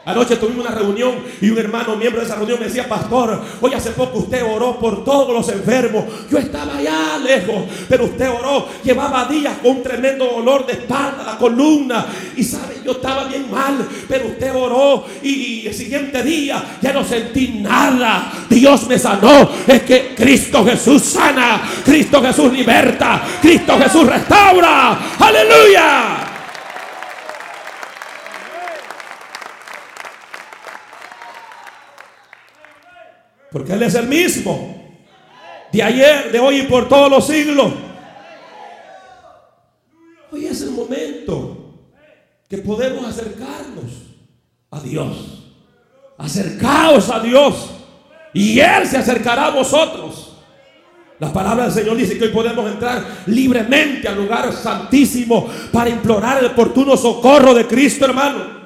[0.07, 3.73] Anoche tuvimos una reunión y un hermano, miembro de esa reunión, me decía, pastor, hoy
[3.73, 6.05] hace poco usted oró por todos los enfermos.
[6.31, 11.23] Yo estaba allá lejos, pero usted oró, llevaba días con un tremendo dolor de espalda,
[11.25, 12.05] la columna.
[12.37, 17.03] Y sabe, yo estaba bien mal, pero usted oró y, el siguiente día ya no
[17.03, 18.31] sentí nada.
[18.49, 19.49] Dios me sanó.
[19.67, 24.97] Es que Cristo Jesús sana, Cristo Jesús liberta, Cristo Jesús restaura.
[25.19, 26.26] Aleluya.
[33.57, 34.75] Porque Él es el mismo.
[35.71, 37.73] De ayer, de hoy y por todos los siglos.
[40.31, 41.73] Hoy es el momento
[42.47, 43.91] que podemos acercarnos
[44.69, 45.55] a Dios.
[46.19, 47.71] Acercaos a Dios.
[48.31, 50.37] Y Él se acercará a vosotros.
[51.17, 56.37] La palabra del Señor dice que hoy podemos entrar libremente al lugar santísimo para implorar
[56.43, 58.56] el oportuno socorro de Cristo, hermano.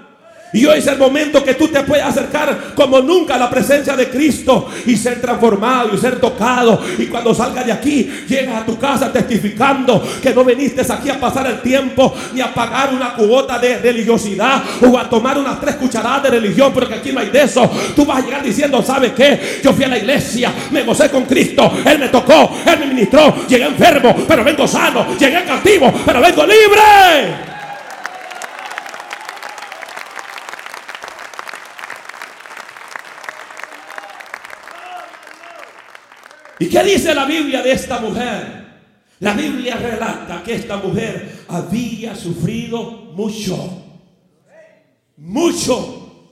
[0.54, 3.96] Y hoy es el momento que tú te puedes acercar como nunca a la presencia
[3.96, 6.82] de Cristo y ser transformado y ser tocado.
[6.98, 11.20] Y cuando salgas de aquí, llegas a tu casa testificando que no viniste aquí a
[11.20, 15.76] pasar el tiempo ni a pagar una cuota de religiosidad o a tomar unas tres
[15.76, 17.70] cucharadas de religión, porque aquí no hay de eso.
[17.96, 19.62] Tú vas a llegar diciendo, ¿sabes qué?
[19.64, 23.48] Yo fui a la iglesia, me gocé con Cristo, Él me tocó, Él me ministró,
[23.48, 27.61] llegué enfermo, pero vengo sano, llegué cautivo, pero vengo libre.
[36.62, 38.66] ¿Y qué dice la Biblia de esta mujer?
[39.20, 42.84] La Biblia relata que esta mujer había sufrido
[43.16, 43.84] mucho.
[45.18, 46.28] Mucho.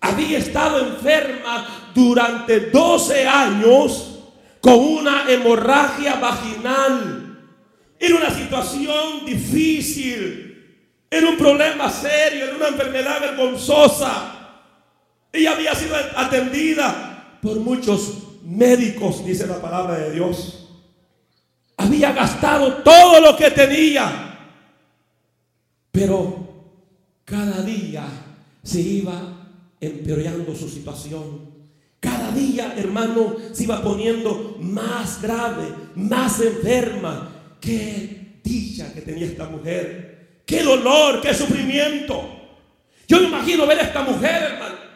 [0.00, 4.20] Había estado enferma durante 12 años
[4.62, 7.46] con una hemorragia vaginal.
[7.98, 10.80] Era una situación difícil.
[11.10, 14.62] Era un problema serio, era una enfermedad vergonzosa.
[15.30, 20.68] Ella había sido atendida por muchos médicos, dice la palabra de Dios.
[21.76, 24.38] Había gastado todo lo que tenía.
[25.90, 26.48] Pero
[27.24, 28.04] cada día
[28.62, 29.48] se iba
[29.80, 31.52] empeorando su situación.
[32.00, 37.56] Cada día, hermano, se iba poniendo más grave, más enferma.
[37.60, 40.42] Qué dicha que tenía esta mujer.
[40.44, 42.22] Qué dolor, qué sufrimiento.
[43.08, 44.93] Yo me imagino ver a esta mujer, hermano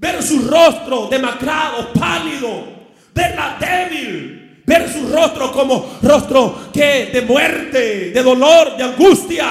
[0.00, 2.64] ver su rostro demacrado, pálido,
[3.14, 9.46] verla débil, ver su rostro como rostro que de muerte, de dolor, de angustia.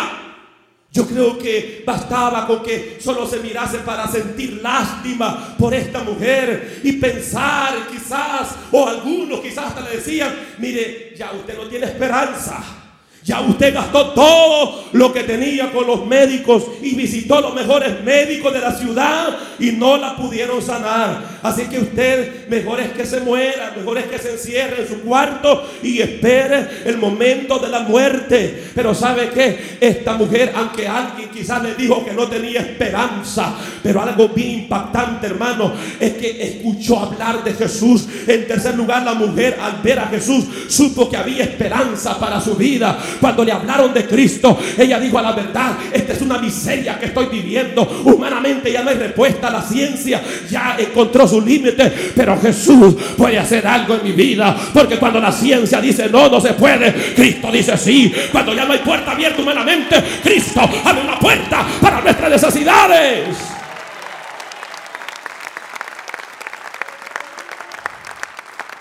[0.91, 6.81] Yo creo que bastaba con que solo se mirase para sentir lástima por esta mujer
[6.83, 12.88] y pensar quizás, o algunos quizás hasta le decían, mire, ya usted no tiene esperanza.
[13.25, 18.53] Ya usted gastó todo lo que tenía con los médicos y visitó los mejores médicos
[18.53, 21.39] de la ciudad y no la pudieron sanar.
[21.43, 25.01] Así que usted mejor es que se muera, mejor es que se encierre en su
[25.01, 28.63] cuarto y espere el momento de la muerte.
[28.73, 29.77] Pero ¿sabe qué?
[29.81, 33.53] Esta mujer, aunque alguien quizás le dijo que no tenía esperanza,
[33.83, 38.07] pero algo bien impactante, hermano, es que escuchó hablar de Jesús.
[38.27, 42.55] En tercer lugar, la mujer al ver a Jesús supo que había esperanza para su
[42.55, 46.99] vida cuando le hablaron de Cristo, ella dijo a la verdad, esta es una miseria
[46.99, 47.83] que estoy viviendo.
[48.05, 49.49] Humanamente ya no hay respuesta.
[49.49, 52.11] La ciencia ya encontró su límite.
[52.15, 54.55] Pero Jesús puede hacer algo en mi vida.
[54.73, 56.91] Porque cuando la ciencia dice no, no se puede.
[57.15, 58.13] Cristo dice sí.
[58.31, 63.37] Cuando ya no hay puerta abierta humanamente, Cristo abre una puerta para nuestras necesidades.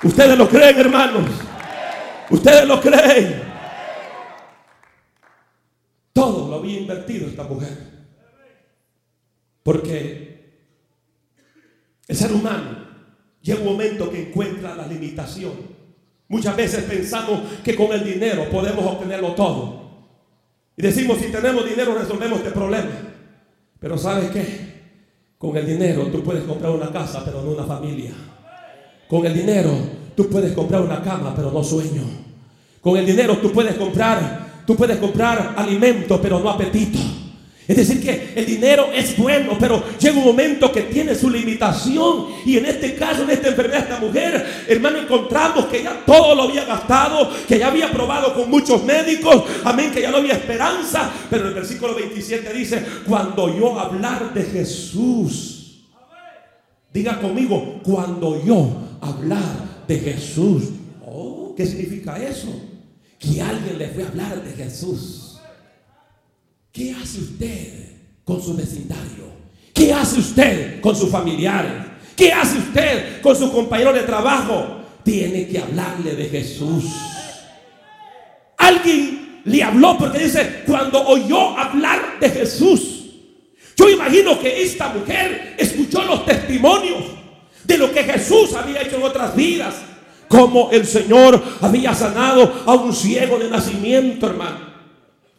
[0.03, 1.25] Ustedes lo creen, hermanos.
[2.31, 3.58] Ustedes lo creen.
[6.19, 7.79] Todo lo había invertido esta mujer.
[9.63, 10.65] Porque
[12.09, 12.89] el ser humano
[13.41, 15.53] llega un momento que encuentra la limitación.
[16.27, 20.09] Muchas veces pensamos que con el dinero podemos obtenerlo todo.
[20.77, 22.91] Y decimos, si tenemos dinero resolvemos este problema.
[23.79, 24.47] Pero ¿sabes qué?
[25.39, 28.11] Con el dinero tú puedes comprar una casa, pero no una familia.
[29.07, 29.71] Con el dinero
[30.17, 32.03] tú puedes comprar una cama, pero no sueño.
[32.81, 36.99] Con el dinero tú puedes comprar Tú puedes comprar alimento, pero no apetito.
[37.67, 42.27] Es decir, que el dinero es bueno, pero llega un momento que tiene su limitación.
[42.45, 46.43] Y en este caso, en esta enfermedad, esta mujer, hermano, encontramos que ya todo lo
[46.43, 51.11] había gastado, que ya había probado con muchos médicos, amén, que ya no había esperanza.
[51.31, 55.87] Pero el versículo 27 dice, cuando yo hablar de Jesús,
[56.93, 58.69] diga conmigo, cuando yo
[59.01, 60.65] hablar de Jesús.
[61.07, 62.68] Oh, ¿qué significa eso?
[63.19, 65.39] Que alguien le fue a hablar de Jesús.
[66.73, 67.73] ¿Qué hace usted
[68.25, 69.29] con su vecindario?
[69.75, 71.73] ¿Qué hace usted con sus familiares?
[72.15, 74.83] ¿Qué hace usted con sus compañeros de trabajo?
[75.05, 76.85] Tiene que hablarle de Jesús.
[78.57, 83.07] Alguien le habló porque dice, cuando oyó hablar de Jesús,
[83.77, 87.05] yo imagino que esta mujer escuchó los testimonios
[87.65, 89.77] de lo que Jesús había hecho en otras vidas.
[90.29, 94.69] Como el Señor había sanado a un ciego de nacimiento, hermano.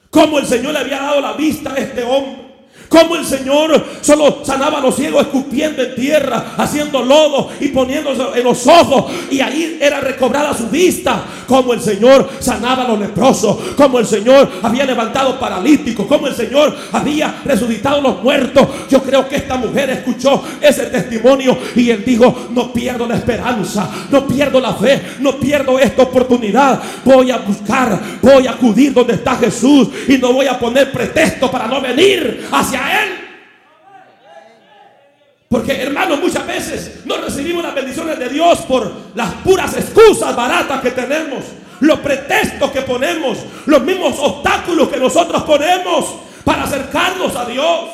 [0.10, 2.49] Como el Señor le había dado la vista a este hombre.
[2.90, 8.40] Como el Señor solo sanaba a los ciegos escupiendo en tierra, haciendo lodo y poniéndose
[8.40, 9.12] en los ojos.
[9.30, 11.24] Y ahí era recobrada su vista.
[11.48, 13.58] Como el Señor sanaba a los leprosos.
[13.78, 16.08] Como el Señor había levantado paralíticos.
[16.08, 18.68] Como el Señor había resucitado a los muertos.
[18.90, 23.88] Yo creo que esta mujer escuchó ese testimonio y él dijo, no pierdo la esperanza,
[24.10, 26.82] no pierdo la fe, no pierdo esta oportunidad.
[27.06, 31.52] Voy a buscar, voy a acudir donde está Jesús y no voy a poner pretexto
[31.52, 33.30] para no venir hacia él.
[35.50, 40.80] Porque hermanos, muchas veces no recibimos las bendiciones de Dios por las puras excusas baratas
[40.80, 41.44] que tenemos,
[41.80, 47.90] los pretextos que ponemos, los mismos obstáculos que nosotros ponemos para acercarnos a Dios.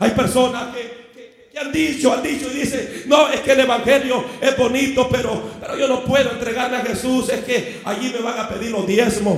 [0.00, 4.56] Hay personas que, han dicho, han dicho y dicen, no, es que el Evangelio es
[4.56, 8.48] bonito, pero, pero yo no puedo entregarme a Jesús, es que allí me van a
[8.48, 9.36] pedir los diezmos.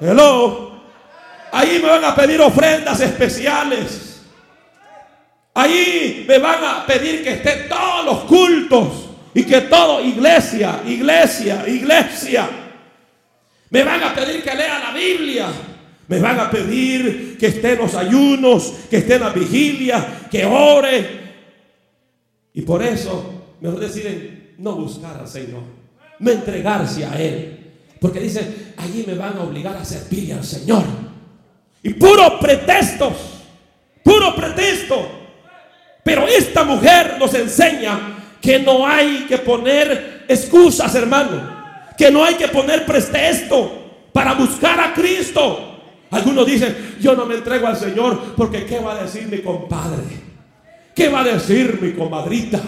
[0.00, 0.73] Hello.
[1.56, 4.22] Ahí me van a pedir ofrendas especiales.
[5.54, 8.88] Ahí me van a pedir que estén todos los cultos
[9.32, 12.48] y que todo, iglesia, iglesia, iglesia.
[13.70, 15.46] Me van a pedir que lea la Biblia.
[16.08, 20.44] Me van a pedir que esté en los ayunos, que esté en la vigilia, que
[20.44, 21.20] ore.
[22.52, 25.62] Y por eso mejor deciden no buscar al Señor,
[26.18, 27.60] no entregarse a Él.
[28.00, 31.03] Porque dicen, allí me van a obligar a servirle al Señor.
[31.84, 33.12] Y puro pretextos,
[34.02, 35.06] puro pretexto.
[36.02, 37.98] Pero esta mujer nos enseña
[38.40, 41.54] que no hay que poner excusas, hermano.
[41.96, 45.72] Que no hay que poner pretexto para buscar a Cristo.
[46.10, 50.02] Algunos dicen, yo no me entrego al Señor porque ¿qué va a decir mi compadre?
[50.94, 52.60] ¿Qué va a decir mi comadrita?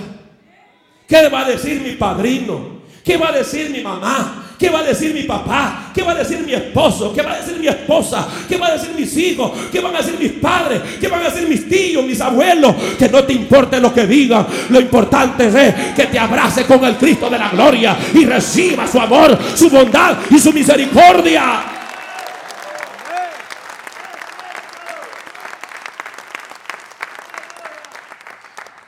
[1.08, 2.82] ¿Qué va a decir mi padrino?
[3.02, 4.45] ¿Qué va a decir mi mamá?
[4.58, 5.90] ¿Qué va a decir mi papá?
[5.94, 7.12] ¿Qué va a decir mi esposo?
[7.12, 8.26] ¿Qué va a decir mi esposa?
[8.48, 9.52] ¿Qué va a decir mis hijos?
[9.70, 10.80] ¿Qué van a decir mis padres?
[10.98, 12.74] ¿Qué van a decir mis tíos, mis abuelos?
[12.98, 14.46] Que no te importe lo que digan.
[14.70, 18.98] Lo importante es que te abrace con el Cristo de la gloria y reciba su
[18.98, 21.64] amor, su bondad y su misericordia.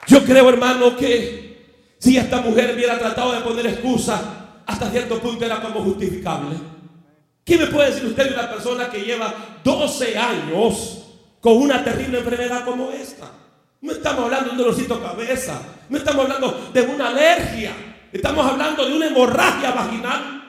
[0.07, 1.59] Yo creo, hermano, que
[1.99, 4.38] si esta mujer hubiera tratado de poner excusa
[4.79, 6.57] hasta cierto punto era como justificable.
[7.45, 11.05] ¿Qué me puede decir usted de una persona que lleva 12 años
[11.41, 13.29] con una terrible enfermedad como esta?
[13.81, 17.73] No estamos hablando de un dolorcito de cabeza, no estamos hablando de una alergia,
[18.13, 20.45] estamos hablando de una hemorragia vaginal.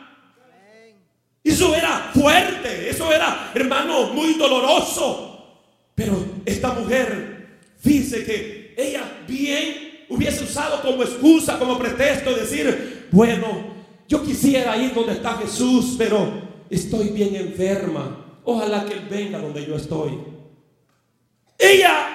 [1.43, 5.63] Eso era fuerte, eso era, hermano, muy doloroso.
[5.95, 13.78] Pero esta mujer, dice que ella bien hubiese usado como excusa, como pretexto, decir, bueno,
[14.10, 16.28] yo quisiera ir donde está Jesús, pero
[16.68, 18.26] estoy bien enferma.
[18.43, 20.18] Ojalá que Él venga donde yo estoy.
[21.55, 22.07] Ella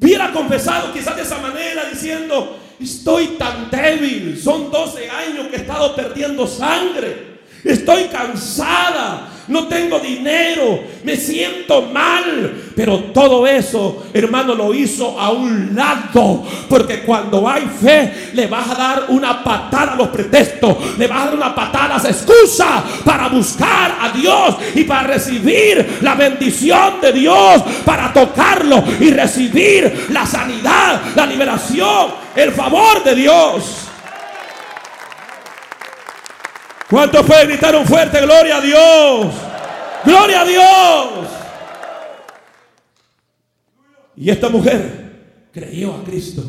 [0.00, 5.60] hubiera confesado quizás de esa manera diciendo, estoy tan débil, son 12 años que he
[5.60, 7.29] estado perdiendo sangre,
[7.64, 12.70] estoy cansada, no tengo dinero, me siento mal.
[12.76, 16.44] Pero todo eso, hermano, lo hizo a un lado.
[16.68, 21.22] Porque cuando hay fe, le vas a dar una patada a los pretextos, le vas
[21.22, 26.14] a dar una patada a las excusas para buscar a Dios y para recibir la
[26.14, 33.89] bendición de Dios, para tocarlo y recibir la sanidad, la liberación, el favor de Dios.
[36.90, 39.34] ¿Cuántos pueden gritar un fuerte gloria a Dios?
[40.04, 41.28] Gloria a Dios.
[44.16, 46.42] Y esta mujer creyó a Cristo.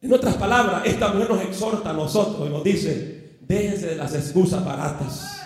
[0.00, 4.14] En otras palabras, esta mujer nos exhorta a nosotros y nos dice, déjense de las
[4.14, 5.42] excusas baratas.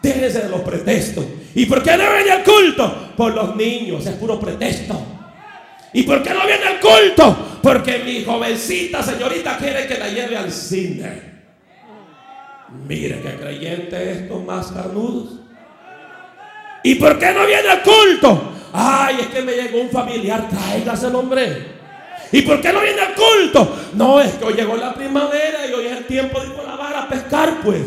[0.00, 1.24] Déjense de los pretextos.
[1.56, 3.14] ¿Y por qué no viene al culto?
[3.16, 4.96] Por los niños, es puro pretexto.
[5.92, 7.58] ¿Y por qué no viene al culto?
[7.60, 11.27] Porque mi jovencita señorita quiere que la lleve al cine.
[12.86, 15.40] Mire qué creyente estos más carnudos.
[16.82, 18.52] ¿Y por qué no viene al culto?
[18.72, 21.78] Ay, es que me llegó un familiar, tráigase el hombre.
[22.30, 23.76] ¿Y por qué no viene al culto?
[23.94, 26.66] No, es que hoy llegó la primavera y hoy es el tiempo de ir con
[26.66, 27.82] la vara a pescar, pues.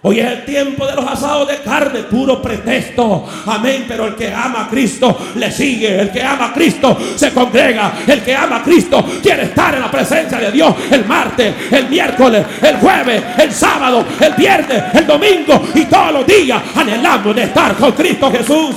[0.00, 3.26] Hoy es el tiempo de los asados de carne, puro pretexto.
[3.46, 3.84] Amén.
[3.88, 6.00] Pero el que ama a Cristo le sigue.
[6.00, 7.94] El que ama a Cristo se congrega.
[8.06, 11.88] El que ama a Cristo quiere estar en la presencia de Dios el martes, el
[11.88, 17.42] miércoles, el jueves, el sábado, el viernes, el domingo y todos los días anhelando de
[17.42, 18.76] estar con Cristo Jesús.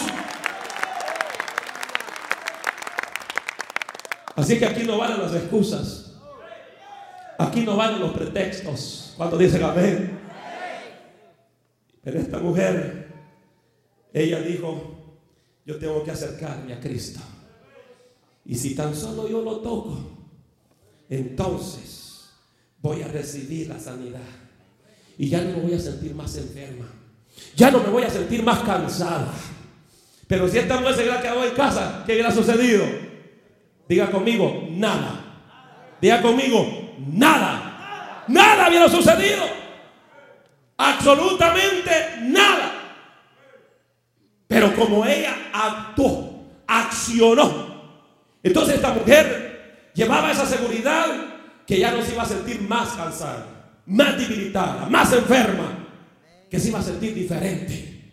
[4.35, 6.13] Así que aquí no valen las excusas.
[7.37, 9.13] Aquí no valen los pretextos.
[9.15, 10.20] Cuando dicen amén.
[12.03, 13.07] Pero esta mujer,
[14.13, 15.01] ella dijo,
[15.65, 17.19] yo tengo que acercarme a Cristo.
[18.45, 19.97] Y si tan solo yo lo toco,
[21.09, 22.29] entonces
[22.79, 24.19] voy a recibir la sanidad.
[25.17, 26.87] Y ya no me voy a sentir más enferma.
[27.55, 29.31] Ya no me voy a sentir más cansada.
[30.27, 32.83] Pero si esta mujer se hubiera quedado en casa, ¿qué hubiera sucedido?
[33.87, 35.97] Diga conmigo, nada.
[36.01, 38.23] Diga conmigo, nada.
[38.27, 39.60] Nada hubiera sucedido.
[40.81, 41.91] Absolutamente
[42.23, 42.73] nada.
[44.47, 47.71] Pero como ella actuó, accionó.
[48.41, 51.05] Entonces esta mujer llevaba esa seguridad
[51.67, 53.45] que ya no se iba a sentir más cansada,
[53.85, 55.87] más debilitada, más enferma,
[56.49, 58.11] que se iba a sentir diferente.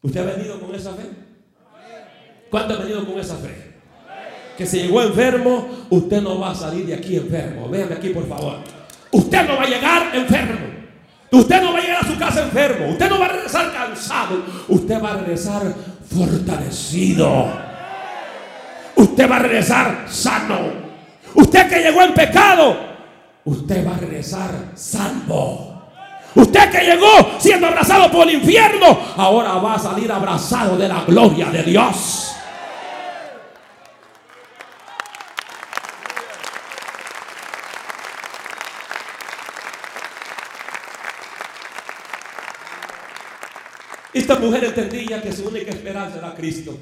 [0.00, 1.10] ¿Usted ha venido con esa fe?
[2.48, 3.74] ¿Cuánto ha venido con esa fe?
[4.56, 7.68] Que si llegó enfermo, usted no va a salir de aquí enfermo.
[7.68, 8.60] Véame aquí, por favor.
[9.12, 10.77] Usted no va a llegar enfermo.
[11.30, 12.88] Usted no va a llegar a su casa enfermo.
[12.88, 14.42] Usted no va a regresar cansado.
[14.68, 15.74] Usted va a regresar
[16.14, 17.68] fortalecido.
[18.96, 20.88] Usted va a regresar sano.
[21.34, 22.76] Usted que llegó en pecado,
[23.44, 25.82] usted va a regresar salvo.
[26.34, 31.02] Usted que llegó siendo abrazado por el infierno, ahora va a salir abrazado de la
[31.04, 32.34] gloria de Dios.
[44.28, 46.78] Esta mujer entendía que su única esperanza era Cristo.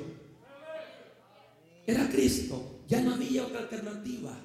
[1.86, 2.80] Era Cristo.
[2.88, 4.36] Ya no había otra alternativa.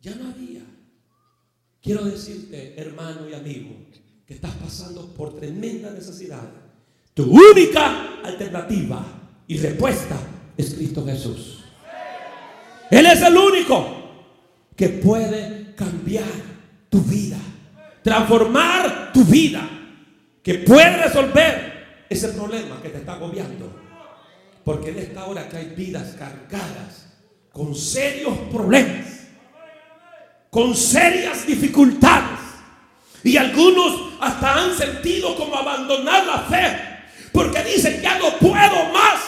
[0.00, 0.60] Ya no había.
[1.82, 3.70] Quiero decirte, hermano y amigo,
[4.24, 6.48] que estás pasando por tremenda necesidad.
[7.12, 9.04] Tu única alternativa
[9.48, 10.16] y respuesta
[10.56, 11.64] es Cristo Jesús.
[12.88, 13.84] Él es el único
[14.76, 16.30] que puede cambiar
[16.88, 17.38] tu vida,
[18.00, 19.68] transformar tu vida,
[20.40, 21.71] que puede resolver
[22.12, 23.72] ese problema que te está agobiando.
[24.64, 27.06] Porque en esta hora que hay vidas cargadas
[27.52, 29.06] con serios problemas,
[30.50, 32.40] con serias dificultades.
[33.24, 36.78] Y algunos hasta han sentido como abandonar la fe.
[37.32, 39.20] Porque dicen, ya no puedo más,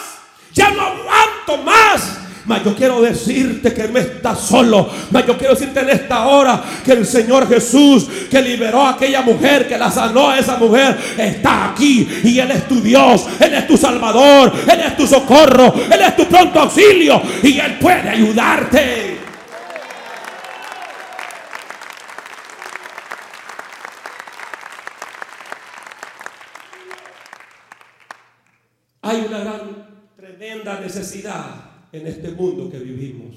[0.52, 2.23] ya no aguanto más.
[2.46, 4.90] Mas yo quiero decirte que no estás solo.
[5.10, 9.22] Mas yo quiero decirte en esta hora que el Señor Jesús que liberó a aquella
[9.22, 12.06] mujer, que la sanó a esa mujer, está aquí.
[12.24, 16.16] Y Él es tu Dios, Él es tu Salvador, Él es tu socorro, Él es
[16.16, 17.22] tu pronto auxilio.
[17.42, 19.18] Y Él puede ayudarte.
[29.00, 29.60] Hay una gran,
[30.16, 33.36] tremenda necesidad en este mundo que vivimos.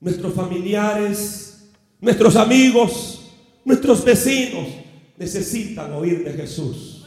[0.00, 1.70] Nuestros familiares,
[2.00, 3.32] nuestros amigos,
[3.64, 4.68] nuestros vecinos
[5.16, 7.06] necesitan oír de Jesús.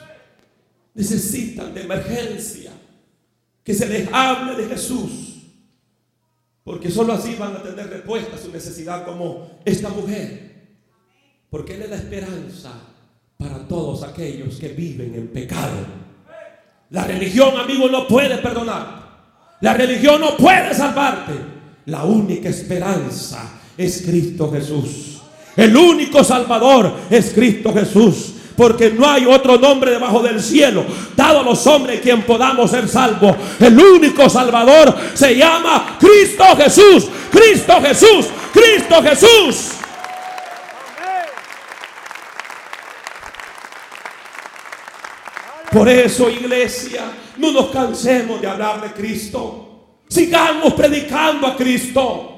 [0.94, 2.72] Necesitan de emergencia
[3.64, 5.44] que se les hable de Jesús.
[6.64, 10.56] Porque solo así van a tener respuesta a su necesidad como esta mujer.
[11.52, 12.74] Porque Él es la esperanza
[13.38, 15.78] para todos aquellos que viven en pecado.
[16.90, 19.05] La religión, amigo, no puede perdonar.
[19.62, 21.34] La religión no puede salvarte.
[21.86, 25.22] La única esperanza es Cristo Jesús.
[25.56, 28.32] El único salvador es Cristo Jesús.
[28.56, 30.86] Porque no hay otro nombre debajo del cielo
[31.16, 33.36] dado a los hombres quien podamos ser salvos.
[33.60, 37.08] El único salvador se llama Cristo Jesús.
[37.30, 38.28] Cristo Jesús.
[38.54, 39.72] Cristo Jesús.
[45.70, 47.04] Por eso, iglesia,
[47.38, 50.02] no nos cansemos de hablar de Cristo.
[50.08, 52.32] Sigamos predicando a Cristo.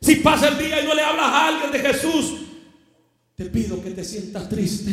[0.00, 2.34] Si pasa el día y no le hablas a alguien de Jesús,
[3.34, 4.92] te pido que te sientas triste.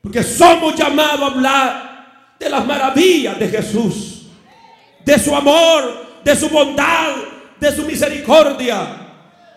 [0.00, 4.26] Porque somos llamados a hablar de las maravillas de Jesús.
[5.04, 7.16] De su amor, de su bondad,
[7.58, 9.06] de su misericordia.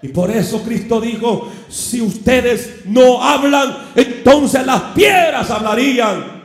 [0.02, 6.39] Y por eso Cristo dijo, si ustedes no hablan, entonces las piedras hablarían.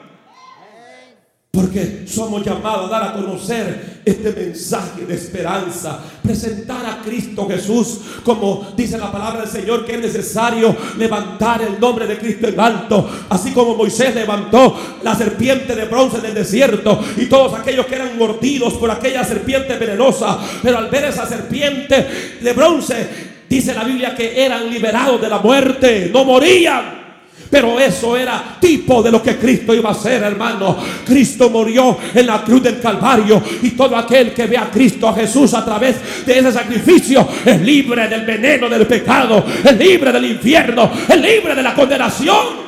[1.54, 8.00] Porque somos llamados a dar a conocer este mensaje de esperanza, presentar a Cristo Jesús
[8.24, 12.60] como dice la palabra del Señor que es necesario levantar el nombre de Cristo en
[12.60, 17.86] alto, así como Moisés levantó la serpiente de bronce en el desierto y todos aquellos
[17.86, 22.06] que eran mordidos por aquella serpiente venenosa, pero al ver esa serpiente
[22.42, 27.03] de bronce Dice la Biblia que eran liberados de la muerte, no morían.
[27.50, 30.76] Pero eso era tipo de lo que Cristo iba a hacer, hermano.
[31.06, 33.42] Cristo murió en la cruz del Calvario.
[33.62, 37.60] Y todo aquel que ve a Cristo, a Jesús, a través de ese sacrificio, es
[37.60, 42.64] libre del veneno del pecado, es libre del infierno, es libre de la condenación.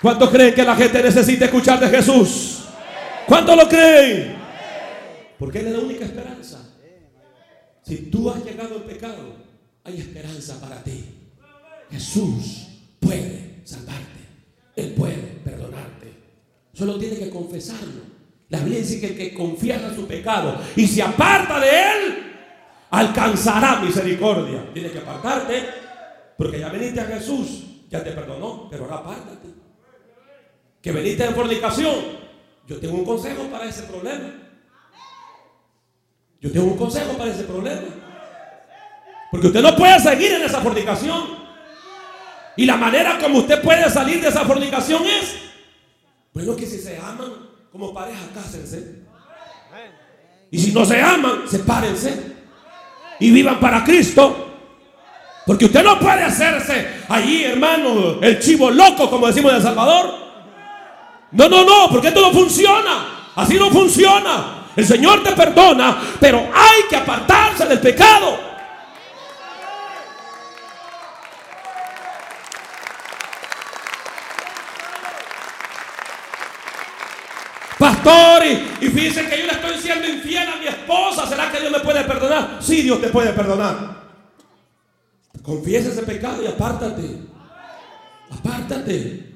[0.00, 2.64] ¿Cuántos creen que la gente necesita escuchar de Jesús?
[3.26, 4.39] ¿Cuántos lo creen?
[5.40, 6.58] Porque Él es la única esperanza.
[7.82, 9.34] Si tú has llegado al pecado,
[9.82, 11.02] hay esperanza para ti.
[11.90, 12.68] Jesús
[13.00, 14.20] puede salvarte.
[14.76, 16.12] Él puede perdonarte.
[16.74, 18.02] Solo tiene que confesarlo.
[18.50, 22.32] La Biblia dice que el que confiesa su pecado y se aparta de él,
[22.90, 24.70] alcanzará misericordia.
[24.74, 25.64] Tienes que apartarte
[26.36, 29.48] porque ya veniste a Jesús, ya te perdonó, pero ahora apártate
[30.82, 31.94] que veniste en fornicación,
[32.66, 34.49] yo tengo un consejo para ese problema.
[36.40, 37.82] Yo tengo un consejo para ese problema.
[39.30, 41.38] Porque usted no puede seguir en esa fornicación.
[42.56, 45.36] Y la manera como usted puede salir de esa fornicación es,
[46.32, 47.30] bueno, que si se aman
[47.70, 49.02] como pareja, cásense.
[50.50, 52.36] Y si no se aman, sepárense.
[53.20, 54.48] Y vivan para Cristo.
[55.46, 60.14] Porque usted no puede hacerse allí, hermano, el chivo loco, como decimos en El Salvador.
[61.32, 63.30] No, no, no, porque esto no funciona.
[63.36, 64.59] Así no funciona.
[64.76, 68.50] El Señor te perdona, pero hay que apartarse del pecado.
[77.80, 81.26] Pastor, y, fíjense que yo le estoy siendo infiel a mi esposa.
[81.26, 82.58] ¿Será que Dios me puede perdonar?
[82.60, 84.00] Sí, Dios te puede perdonar.
[85.42, 87.22] Confiesa ese pecado y apártate.
[88.30, 89.34] Apártate.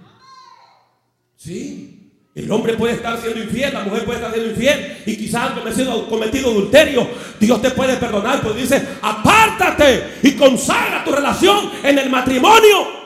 [1.37, 2.04] ¿Sí?
[2.35, 5.55] El hombre puede estar siendo infiel, la mujer puede estar siendo infiel y quizás ha
[5.55, 7.09] cometido, cometido adulterio.
[7.39, 13.05] Dios te puede perdonar, pues dice, apártate y consagra tu relación en el matrimonio.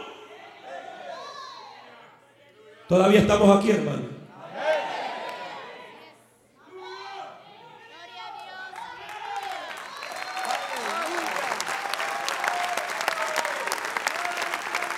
[2.88, 4.17] Todavía estamos aquí, hermano.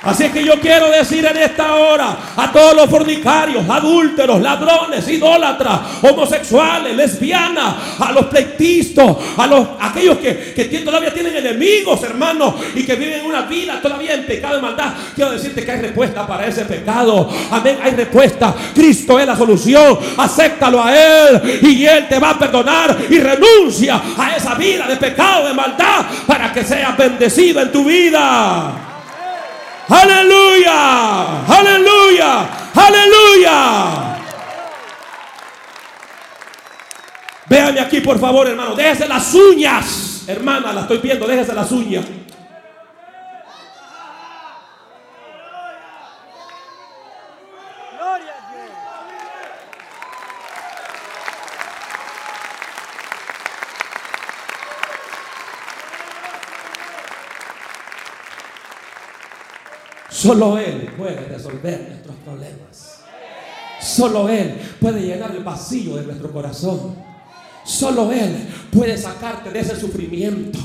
[0.03, 5.07] Así es que yo quiero decir en esta hora a todos los fornicarios, adúlteros, ladrones,
[5.07, 12.55] idólatras, homosexuales, lesbianas, a los pleitistas, a los aquellos que, que todavía tienen enemigos, hermanos,
[12.75, 14.95] y que viven una vida todavía en pecado y maldad.
[15.15, 17.29] Quiero decirte que hay respuesta para ese pecado.
[17.51, 18.55] Amén, hay respuesta.
[18.75, 19.99] Cristo es la solución.
[20.17, 24.97] Acéptalo a Él y Él te va a perdonar y renuncia a esa vida de
[24.97, 28.90] pecado, de maldad, para que seas bendecido en tu vida.
[29.91, 34.17] Aleluya, aleluya, aleluya.
[37.47, 38.77] Véame aquí, por favor, hermano.
[38.77, 40.23] Déjese las uñas.
[40.29, 41.27] Hermana, la estoy viendo.
[41.27, 42.05] Déjese las uñas.
[60.21, 63.01] Solo Él puede resolver nuestros problemas.
[63.81, 66.95] Solo Él puede llenar el vacío de nuestro corazón.
[67.65, 68.37] Solo Él
[68.71, 70.59] puede sacarte de ese sufrimiento.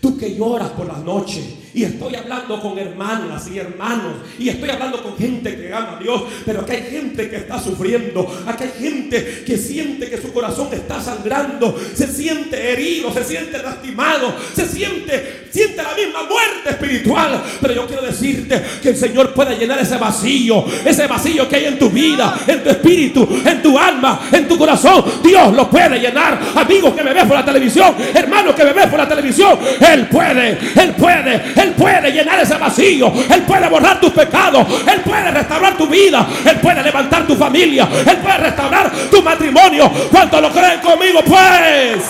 [0.00, 4.70] Tú que lloras por la noche y estoy hablando con hermanas y hermanos y estoy
[4.70, 8.64] hablando con gente que ama a Dios, pero que hay gente que está sufriendo, aquí
[8.64, 14.34] hay gente que siente que su corazón está sangrando, se siente herido, se siente lastimado,
[14.54, 19.56] se siente siente la misma muerte espiritual, pero yo quiero decirte que el Señor puede
[19.56, 23.78] llenar ese vacío, ese vacío que hay en tu vida, en tu espíritu, en tu
[23.78, 25.04] alma, en tu corazón.
[25.22, 26.38] Dios lo puede llenar.
[26.54, 30.06] Amigos que me ven por la televisión, hermanos que me ven por la televisión, él
[30.08, 33.12] puede, Él puede, Él puede llenar ese vacío.
[33.30, 34.66] Él puede borrar tus pecados.
[34.86, 36.26] Él puede restaurar tu vida.
[36.44, 37.88] Él puede levantar tu familia.
[38.06, 39.90] Él puede restaurar tu matrimonio.
[40.10, 41.20] ¿Cuánto lo creen conmigo?
[41.24, 42.04] Pues.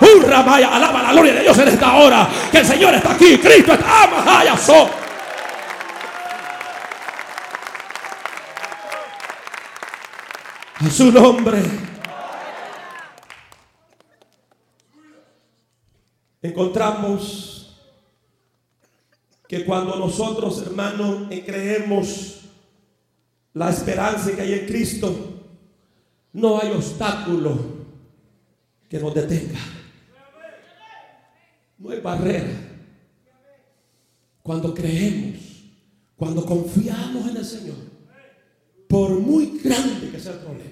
[0.00, 2.28] Hurra, vaya, alaba la gloria de Dios en esta hora.
[2.50, 3.38] Que el Señor está aquí.
[3.38, 4.08] Cristo está.
[4.24, 4.90] Vaya, so.
[10.84, 11.62] A su nombre.
[16.44, 17.53] encontramos
[19.46, 22.40] que cuando nosotros, hermanos, creemos
[23.52, 25.42] la esperanza que hay en Cristo,
[26.32, 27.56] no hay obstáculo
[28.88, 29.60] que nos detenga.
[31.78, 32.52] No hay barrera.
[34.42, 35.40] Cuando creemos,
[36.16, 37.76] cuando confiamos en el Señor,
[38.88, 40.70] por muy grande que sea el problema,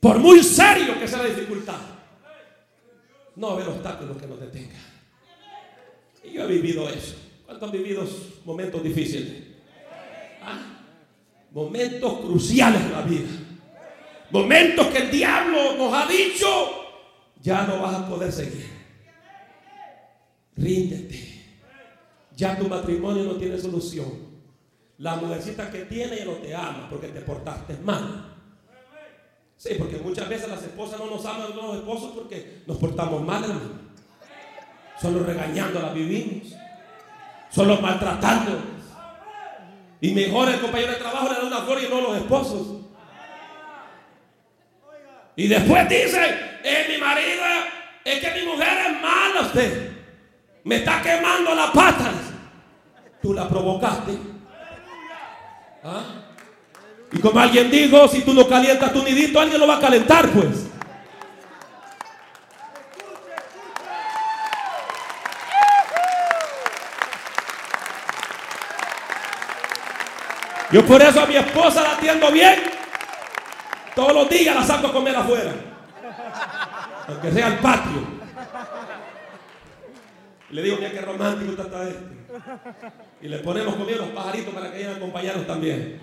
[0.00, 1.80] por muy serio que sea la dificultad,
[3.36, 4.91] no va a haber obstáculos que nos detenga.
[6.24, 7.16] Y yo he vivido eso.
[7.44, 8.04] ¿Cuántos han vivido
[8.44, 9.44] momentos difíciles?
[10.42, 10.58] ¿Ah?
[11.50, 13.28] Momentos cruciales en la vida.
[14.30, 16.46] Momentos que el diablo nos ha dicho,
[17.42, 18.66] ya no vas a poder seguir.
[20.56, 21.32] Ríndete.
[22.36, 24.32] Ya tu matrimonio no tiene solución.
[24.98, 28.36] La mujercita que tiene ya no te ama porque te portaste mal.
[29.56, 33.44] Sí, porque muchas veces las esposas no nos aman los esposos porque nos portamos mal,
[33.44, 33.91] hermano.
[35.02, 36.54] Solo regañando la vivimos.
[37.50, 38.56] Solo maltratando.
[40.00, 42.66] Y mejor el compañero de trabajo le da una flor y no los esposos.
[45.34, 47.42] Y después dice, es mi marido,
[48.04, 49.90] es que mi mujer es mala usted.
[50.62, 52.14] Me está quemando las patas.
[53.20, 54.12] Tú la provocaste.
[55.82, 56.02] ¿Ah?
[57.10, 60.28] Y como alguien dijo, si tú no calientas tu nidito, alguien lo va a calentar,
[60.28, 60.71] pues.
[70.72, 72.62] Yo por eso a mi esposa la atiendo bien.
[73.94, 75.52] Todos los días la saco a comer afuera.
[77.08, 78.06] Aunque sea al patio.
[80.48, 82.22] le digo, mira qué romántico está este.
[83.20, 86.00] Y le ponemos comida a los pajaritos para que vayan a acompañarnos también.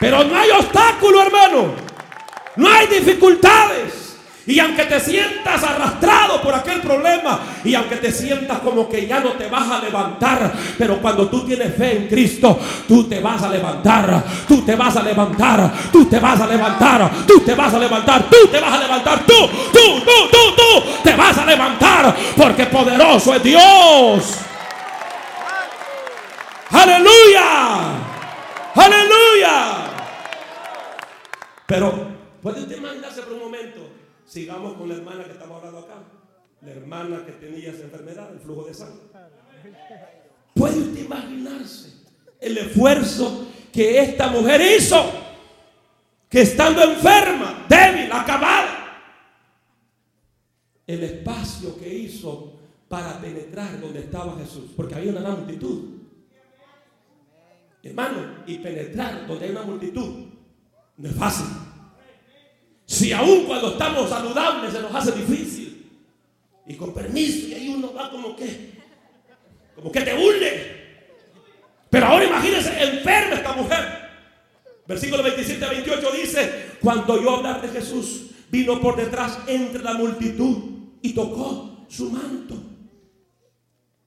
[0.00, 1.91] Pero no hay obstáculo, hermano.
[2.56, 4.02] No hay dificultades.
[4.44, 9.20] Y aunque te sientas arrastrado por aquel problema, y aunque te sientas como que ya
[9.20, 13.40] no te vas a levantar, pero cuando tú tienes fe en Cristo, tú te vas
[13.40, 17.72] a levantar, tú te vas a levantar, tú te vas a levantar, tú te vas
[17.72, 21.46] a levantar, tú te vas a levantar, tú, tú, tú, tú, tú, te vas a
[21.46, 24.38] levantar, porque poderoso es Dios.
[26.72, 27.78] Aleluya,
[28.74, 29.64] aleluya.
[31.64, 36.02] Pero puede usted imaginarse por un momento Sigamos con la hermana que estamos hablando acá.
[36.62, 39.02] La hermana que tenía esa enfermedad, el flujo de sangre.
[40.54, 41.92] ¿Puede usted imaginarse
[42.40, 45.10] el esfuerzo que esta mujer hizo?
[46.28, 49.02] Que estando enferma, débil, acabada,
[50.86, 55.90] el espacio que hizo para penetrar donde estaba Jesús, porque había una gran multitud.
[57.82, 60.26] Hermano, y penetrar donde hay una multitud
[60.96, 61.46] no es fácil.
[63.02, 65.90] Si aún cuando estamos saludables se nos hace difícil.
[66.68, 68.74] Y con permiso, y ahí uno va como que,
[69.74, 71.08] como que te hunde.
[71.90, 74.02] Pero ahora imagínense, enferma esta mujer.
[74.86, 80.58] Versículo 27 28 dice, cuando yo hablar de Jesús, vino por detrás entre la multitud
[81.02, 82.54] y tocó su manto.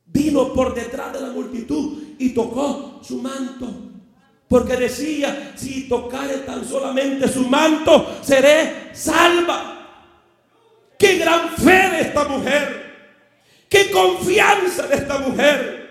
[0.06, 3.68] Vino por detrás de la multitud y tocó su manto.
[4.48, 9.72] Porque decía, si tocare tan solamente su manto, seré salva.
[10.98, 12.86] Qué gran fe de esta mujer.
[13.68, 15.86] Qué confianza de esta mujer.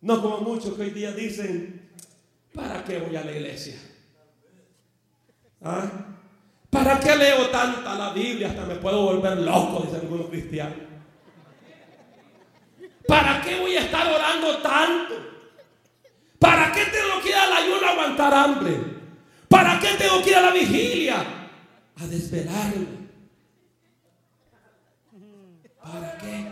[0.00, 1.90] No como muchos que hoy día dicen,
[2.54, 3.76] ¿para qué voy a la iglesia?
[5.62, 5.90] ¿Ah?
[6.70, 8.48] ¿Para qué leo tanta la Biblia?
[8.48, 10.78] Hasta me puedo volver loco, dicen algunos cristianos.
[13.06, 15.14] ¿Para qué voy a estar orando tanto?
[16.40, 18.76] ¿Para qué tengo que ir al ayuno a aguantar hambre?
[19.46, 21.16] ¿Para qué tengo que ir a la vigilia?
[21.96, 22.86] A desvelarme.
[25.82, 26.46] ¿Para qué?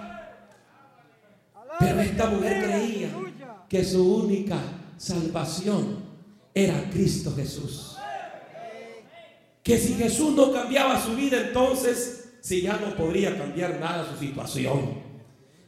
[1.80, 3.08] Pero esta mujer creía
[3.66, 4.58] que su única
[4.98, 6.04] salvación
[6.54, 7.96] era Cristo Jesús.
[9.62, 14.18] Que si Jesús no cambiaba su vida, entonces si ya no podría cambiar nada su
[14.18, 14.98] situación.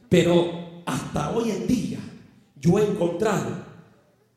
[0.09, 1.99] Pero hasta hoy en día
[2.59, 3.70] yo he encontrado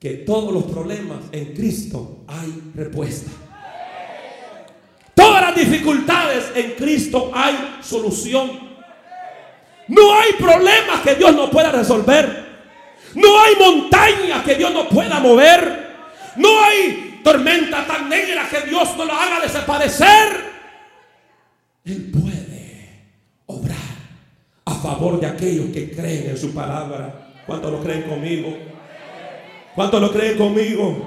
[0.05, 3.31] que todos los problemas en Cristo hay respuesta.
[5.15, 8.51] Todas las dificultades en Cristo hay solución.
[9.89, 12.45] No hay problemas que Dios no pueda resolver.
[13.15, 15.95] No hay montaña que Dios no pueda mover.
[16.37, 20.53] No hay tormenta tan negra que Dios no la haga desaparecer.
[21.83, 23.07] Él puede
[23.47, 23.79] obrar
[24.67, 27.31] a favor de aquellos que creen en su palabra.
[27.47, 28.74] ¿Cuántos lo creen conmigo?
[29.75, 31.05] ¿Cuántos lo creen conmigo?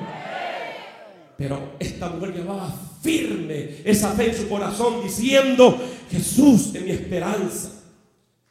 [1.37, 5.77] Pero esta mujer llevaba firme esa fe en su corazón diciendo,
[6.11, 7.71] Jesús es mi esperanza.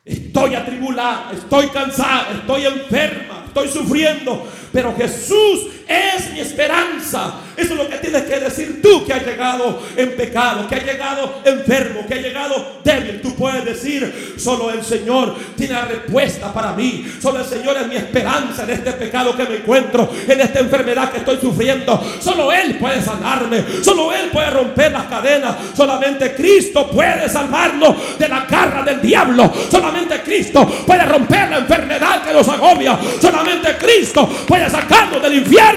[0.04, 7.34] Estoy atribulada, estoy cansada, estoy enferma, estoy sufriendo, pero Jesús es mi esperanza.
[7.56, 10.84] Eso es lo que tienes que decir tú que has llegado en pecado, que has
[10.84, 13.20] llegado enfermo, que has llegado débil.
[13.22, 17.06] Tú puedes decir, solo el Señor tiene la respuesta para mí.
[17.20, 21.10] Solo el Señor es mi esperanza en este pecado que me encuentro, en esta enfermedad
[21.10, 22.02] que estoy sufriendo.
[22.20, 25.56] Solo Él puede sanarme, solo Él puede romper las cadenas.
[25.74, 29.50] Solamente Cristo puede salvarnos de la garra del diablo.
[29.70, 32.98] Solamente Cristo puede romper la enfermedad que nos agobia.
[33.20, 35.75] Solamente Cristo puede sacarnos del infierno.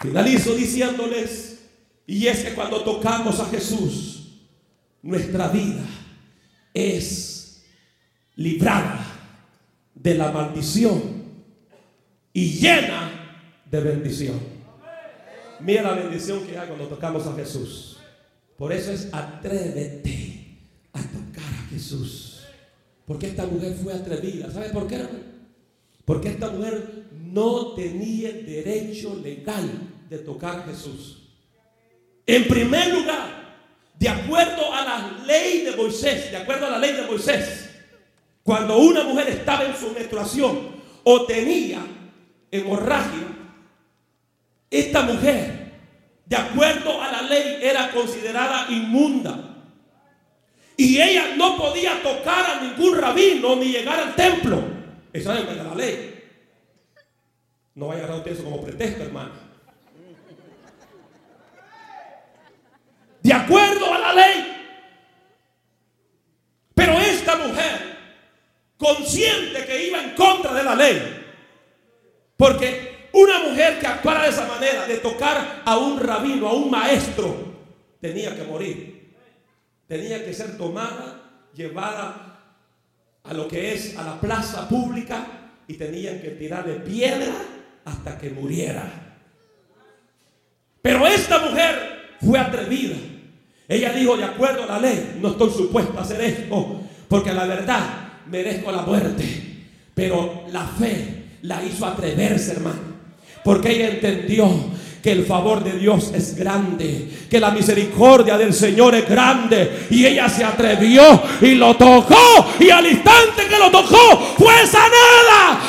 [0.00, 1.60] Finalizo diciéndoles,
[2.06, 4.40] y es que cuando tocamos a Jesús,
[5.00, 5.84] nuestra vida
[6.74, 7.64] es
[8.34, 9.06] librada
[9.94, 11.22] de la maldición
[12.32, 14.40] y llena de bendición.
[15.60, 17.98] Mira la bendición que hay cuando tocamos a Jesús.
[18.58, 20.31] Por eso es atrévete
[21.82, 22.40] Jesús.
[23.06, 24.50] Porque esta mujer fue atrevida.
[24.50, 25.04] ¿Sabe por qué?
[26.04, 29.68] Porque esta mujer no tenía derecho legal
[30.08, 31.18] de tocar a Jesús.
[32.26, 33.42] En primer lugar,
[33.98, 37.70] de acuerdo a la ley de Moisés, de acuerdo a la ley de Moisés,
[38.42, 40.58] cuando una mujer estaba en su menstruación
[41.02, 41.84] o tenía
[42.50, 43.26] hemorragia,
[44.70, 45.72] esta mujer,
[46.26, 49.51] de acuerdo a la ley, era considerada inmunda.
[50.82, 54.60] Y ella no podía tocar a ningún rabino ni llegar al templo.
[55.12, 56.24] Esa es la ley.
[57.76, 59.30] No vaya a agarrar usted eso como pretexto, hermano.
[63.22, 64.56] De acuerdo a la ley.
[66.74, 67.96] Pero esta mujer,
[68.76, 71.26] consciente que iba en contra de la ley,
[72.36, 76.68] porque una mujer que actuara de esa manera, de tocar a un rabino, a un
[76.68, 77.36] maestro,
[78.00, 79.01] tenía que morir.
[79.92, 81.20] Tenía que ser tomada,
[81.54, 82.40] llevada
[83.24, 87.34] a lo que es a la plaza pública y tenían que tirarle piedra
[87.84, 88.90] hasta que muriera.
[90.80, 92.96] Pero esta mujer fue atrevida.
[93.68, 97.44] Ella dijo, de acuerdo a la ley, no estoy supuesta a hacer esto, porque la
[97.44, 97.82] verdad
[98.30, 99.24] merezco la muerte.
[99.94, 102.80] Pero la fe la hizo atreverse, hermano.
[103.44, 104.48] Porque ella entendió
[105.02, 109.86] que el favor de Dios es grande, que la misericordia del Señor es grande.
[109.90, 112.46] Y ella se atrevió y lo tocó.
[112.60, 115.60] Y al instante que lo tocó, fue sanada.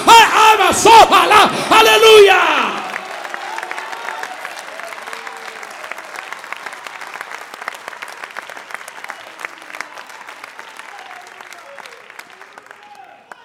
[0.86, 1.51] ¡Ojalá!
[1.69, 2.39] ¡Aleluya!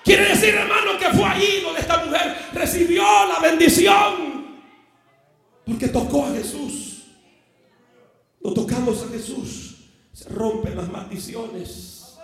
[0.05, 4.28] Quiere decir, hermano, que fue ahí donde esta mujer recibió la bendición.
[5.69, 7.05] Porque tocó a Jesús.
[8.41, 9.77] Lo tocamos a Jesús.
[10.14, 12.16] Se rompen las maldiciones.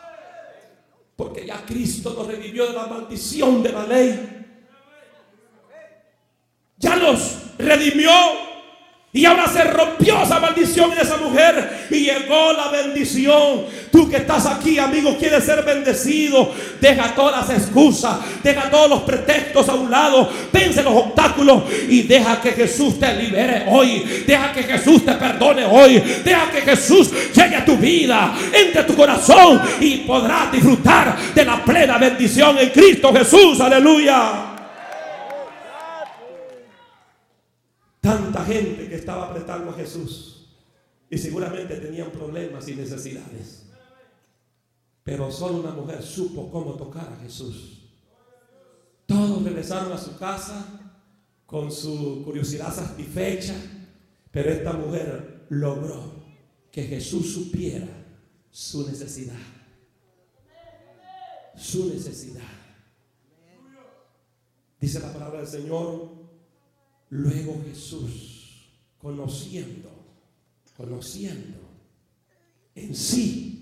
[1.15, 4.47] Porque ya Cristo nos revivió de la maldición de la ley.
[6.79, 8.11] Ya nos redimió
[9.17, 13.63] y ahora se rompió esa maldición en esa mujer y llegó la bendición.
[13.93, 16.53] Tú que estás aquí, amigo, quieres ser bendecido.
[16.81, 22.03] Deja todas las excusas, deja todos los pretextos a un lado, vence los obstáculos y
[22.03, 24.25] deja que Jesús te libere hoy.
[24.27, 26.03] Deja que Jesús te perdone hoy.
[26.25, 31.65] Deja que Jesús llegue a tu vida, entre tu corazón y podrás disfrutar de la
[31.65, 33.61] plena bendición en Cristo Jesús.
[33.61, 34.54] Aleluya.
[38.05, 40.47] Tanta gente que estaba apretando a Jesús
[41.09, 43.65] y seguramente tenían problemas y necesidades.
[45.03, 47.89] Pero solo una mujer supo cómo tocar a Jesús.
[49.07, 50.67] Todos regresaron a su casa
[51.47, 53.55] con su curiosidad satisfecha,
[54.31, 56.27] pero esta mujer logró
[56.71, 57.89] que Jesús supiera
[58.51, 59.41] su necesidad.
[61.57, 62.43] Su necesidad.
[64.79, 66.24] Dice la palabra del Señor
[67.11, 69.91] Luego Jesús, conociendo,
[70.77, 71.59] conociendo
[72.75, 73.55] en sí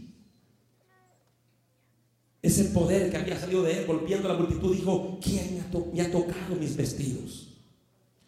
[2.40, 5.62] ese poder que había salido de él, golpeando a la multitud, dijo, ¿quién
[5.92, 7.48] me ha, tocado mis vestidos?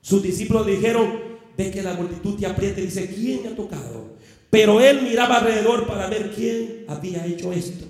[0.01, 4.15] Sus discípulos dijeron, de que la multitud te apriete, dice, ¿quién me ha tocado?
[4.51, 7.87] Pero él miraba alrededor para ver quién había hecho esto.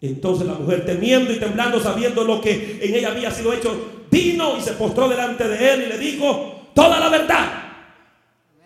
[0.00, 4.56] Entonces la mujer, temiendo y temblando, sabiendo lo que en ella había sido hecho, vino
[4.56, 7.64] y se postró delante de él y le dijo, toda la verdad.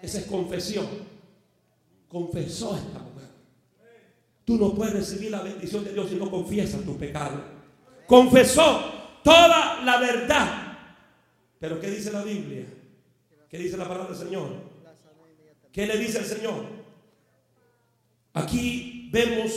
[0.03, 0.87] Esa es confesión.
[2.07, 3.29] Confesó esta mujer.
[4.45, 7.43] Tú no puedes recibir la bendición de Dios si no confiesas tu pecado.
[8.07, 10.79] confesó toda la verdad.
[11.59, 12.65] Pero ¿qué dice la Biblia?
[13.49, 14.49] ¿Qué dice la palabra del Señor?
[15.73, 16.65] ¿Qué le dice el Señor?
[18.35, 19.53] Aquí vemos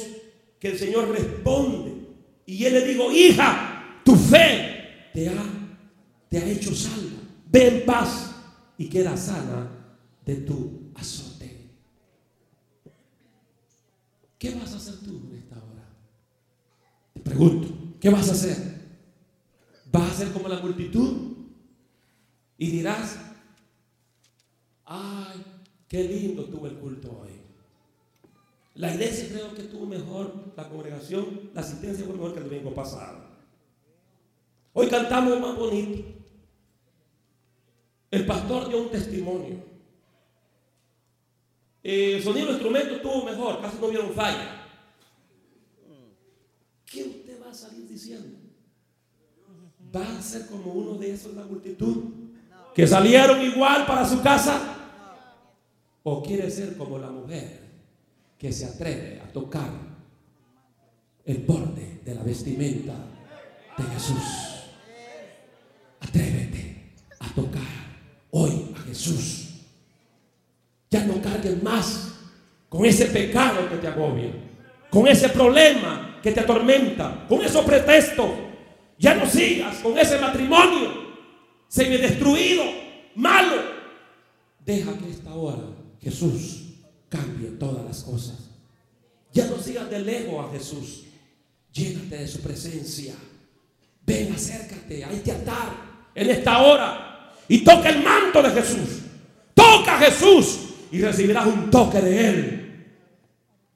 [0.59, 1.91] que el Señor responde
[2.45, 5.61] y él le dijo, hija, tu fe te ha,
[6.31, 7.19] te ha hecho salva.
[7.51, 8.33] Ve en paz
[8.77, 9.69] y queda sana
[10.25, 11.69] de tu azote.
[14.39, 15.89] ¿Qué vas a hacer tú en esta hora?
[17.13, 17.67] Te pregunto,
[17.99, 18.57] ¿qué vas a hacer?
[19.91, 21.33] ¿Vas a ser como la multitud?
[22.57, 23.17] Y dirás,
[24.85, 25.43] ay,
[25.89, 27.31] qué lindo tuvo el culto hoy.
[28.75, 32.73] La iglesia creo que tuvo mejor, la congregación, la asistencia fue mejor que el domingo
[32.73, 33.19] pasado.
[34.71, 36.20] Hoy cantamos más bonito.
[38.11, 39.63] El pastor dio un testimonio.
[41.81, 44.67] El sonido del instrumento estuvo mejor, casi no vieron falla.
[46.85, 48.37] ¿Qué usted va a salir diciendo?
[49.95, 52.03] ¿Va a ser como uno de esos la multitud?
[52.75, 54.59] ¿Que salieron igual para su casa?
[56.03, 57.61] ¿O quiere ser como la mujer
[58.37, 59.71] que se atreve a tocar
[61.23, 62.93] el borde de la vestimenta
[63.77, 64.23] de Jesús?
[66.01, 67.70] Atrévete a tocar
[68.31, 69.49] hoy a Jesús.
[70.89, 72.15] Ya no cargues más
[72.67, 74.31] con ese pecado que te agobia,
[74.89, 78.29] con ese problema que te atormenta, con esos pretextos.
[78.97, 81.01] Ya no sigas con ese matrimonio
[81.67, 82.63] semi destruido,
[83.15, 83.55] malo.
[84.65, 85.63] Deja que esta hora
[86.01, 86.73] Jesús
[87.07, 88.49] cambie todas las cosas.
[89.31, 91.05] Ya no sigas de lejos a Jesús.
[91.71, 93.13] Llénate de su presencia.
[94.05, 95.69] Ven, acércate a este altar
[96.13, 97.10] en esta hora
[97.51, 99.01] y toca el manto de Jesús.
[99.53, 102.85] Toca a Jesús y recibirás un toque de Él.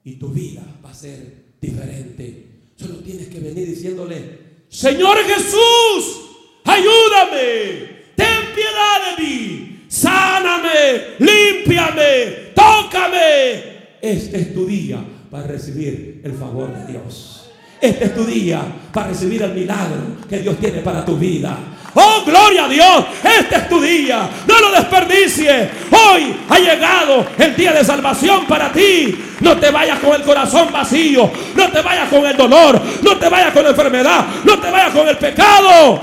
[0.02, 1.18] Y tu vida va a ser
[1.60, 2.46] diferente.
[2.74, 4.38] Solo tienes que venir diciéndole,
[4.70, 6.22] Señor Jesús,
[6.64, 13.98] ayúdame, ten piedad de mí, sáname, límpiame, tócame.
[14.00, 17.50] Este es tu día para recibir el favor de Dios.
[17.78, 21.75] Este es tu día para recibir el milagro que Dios tiene para tu vida.
[21.98, 23.06] Oh, gloria a Dios.
[23.24, 24.28] Este es tu día.
[24.46, 25.70] No lo desperdicies.
[25.90, 29.18] Hoy ha llegado el día de salvación para ti.
[29.40, 31.30] No te vayas con el corazón vacío.
[31.56, 32.78] No te vayas con el dolor.
[33.02, 34.26] No te vayas con la enfermedad.
[34.44, 36.02] No te vayas con el pecado.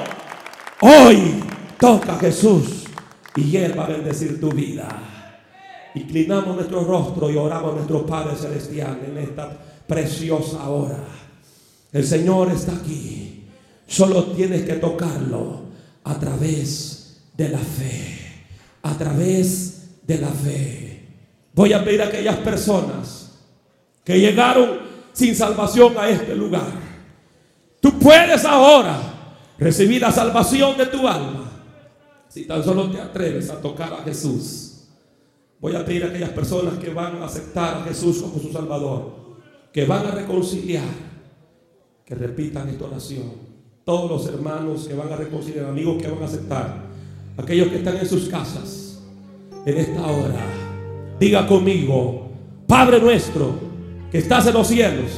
[0.81, 1.43] Hoy
[1.79, 2.85] toca a Jesús
[3.35, 4.87] y Él va a bendecir tu vida.
[5.93, 9.47] Inclinamos nuestro rostro y oramos a nuestro Padre Celestial en esta
[9.85, 10.97] preciosa hora.
[11.91, 13.43] El Señor está aquí.
[13.85, 15.62] Solo tienes que tocarlo
[16.03, 18.19] a través de la fe.
[18.81, 21.07] A través de la fe.
[21.53, 23.39] Voy a pedir a aquellas personas
[24.03, 24.79] que llegaron
[25.13, 26.67] sin salvación a este lugar.
[27.79, 28.99] Tú puedes ahora
[29.57, 31.51] recibir la salvación de tu alma.
[32.27, 34.87] Si tan solo te atreves a tocar a Jesús.
[35.59, 39.37] Voy a pedir a aquellas personas que van a aceptar a Jesús como su Salvador.
[39.71, 40.83] Que van a reconciliar.
[42.03, 43.52] Que repitan esta oración
[43.85, 46.83] todos los hermanos que van a reconciliar, amigos que van a aceptar,
[47.37, 49.01] aquellos que están en sus casas,
[49.65, 50.45] en esta hora,
[51.19, 52.29] diga conmigo,
[52.65, 53.55] Padre nuestro
[54.09, 55.11] que estás en los cielos,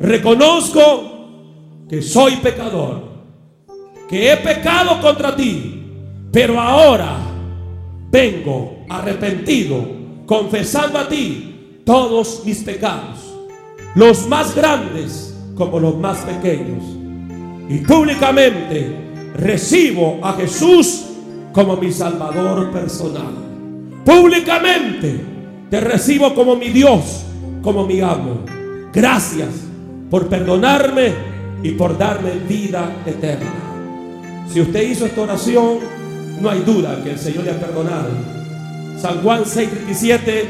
[0.00, 3.02] reconozco que soy pecador,
[4.08, 5.84] que he pecado contra ti,
[6.32, 7.16] pero ahora
[8.10, 9.86] vengo arrepentido,
[10.26, 13.18] confesando a ti todos mis pecados,
[13.94, 16.97] los más grandes como los más pequeños
[17.68, 21.04] y públicamente recibo a Jesús
[21.52, 23.34] como mi Salvador personal.
[24.04, 25.20] Públicamente
[25.70, 27.24] te recibo como mi Dios,
[27.62, 28.40] como mi amo.
[28.92, 29.48] Gracias
[30.10, 31.12] por perdonarme
[31.62, 33.52] y por darme vida eterna.
[34.52, 35.78] Si usted hizo esta oración,
[36.40, 38.08] no hay duda que el Señor le ha perdonado.
[39.00, 40.44] San Juan 6:37,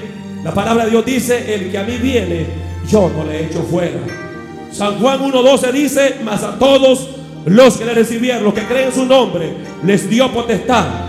[0.45, 2.47] la palabra de Dios dice, el que a mí viene,
[2.89, 4.28] yo no le echo fuera.
[4.73, 7.09] San Juan 1.12 dice, mas a todos
[7.47, 9.53] los que le recibieron, los que creen en su nombre,
[9.85, 11.09] les dio potestad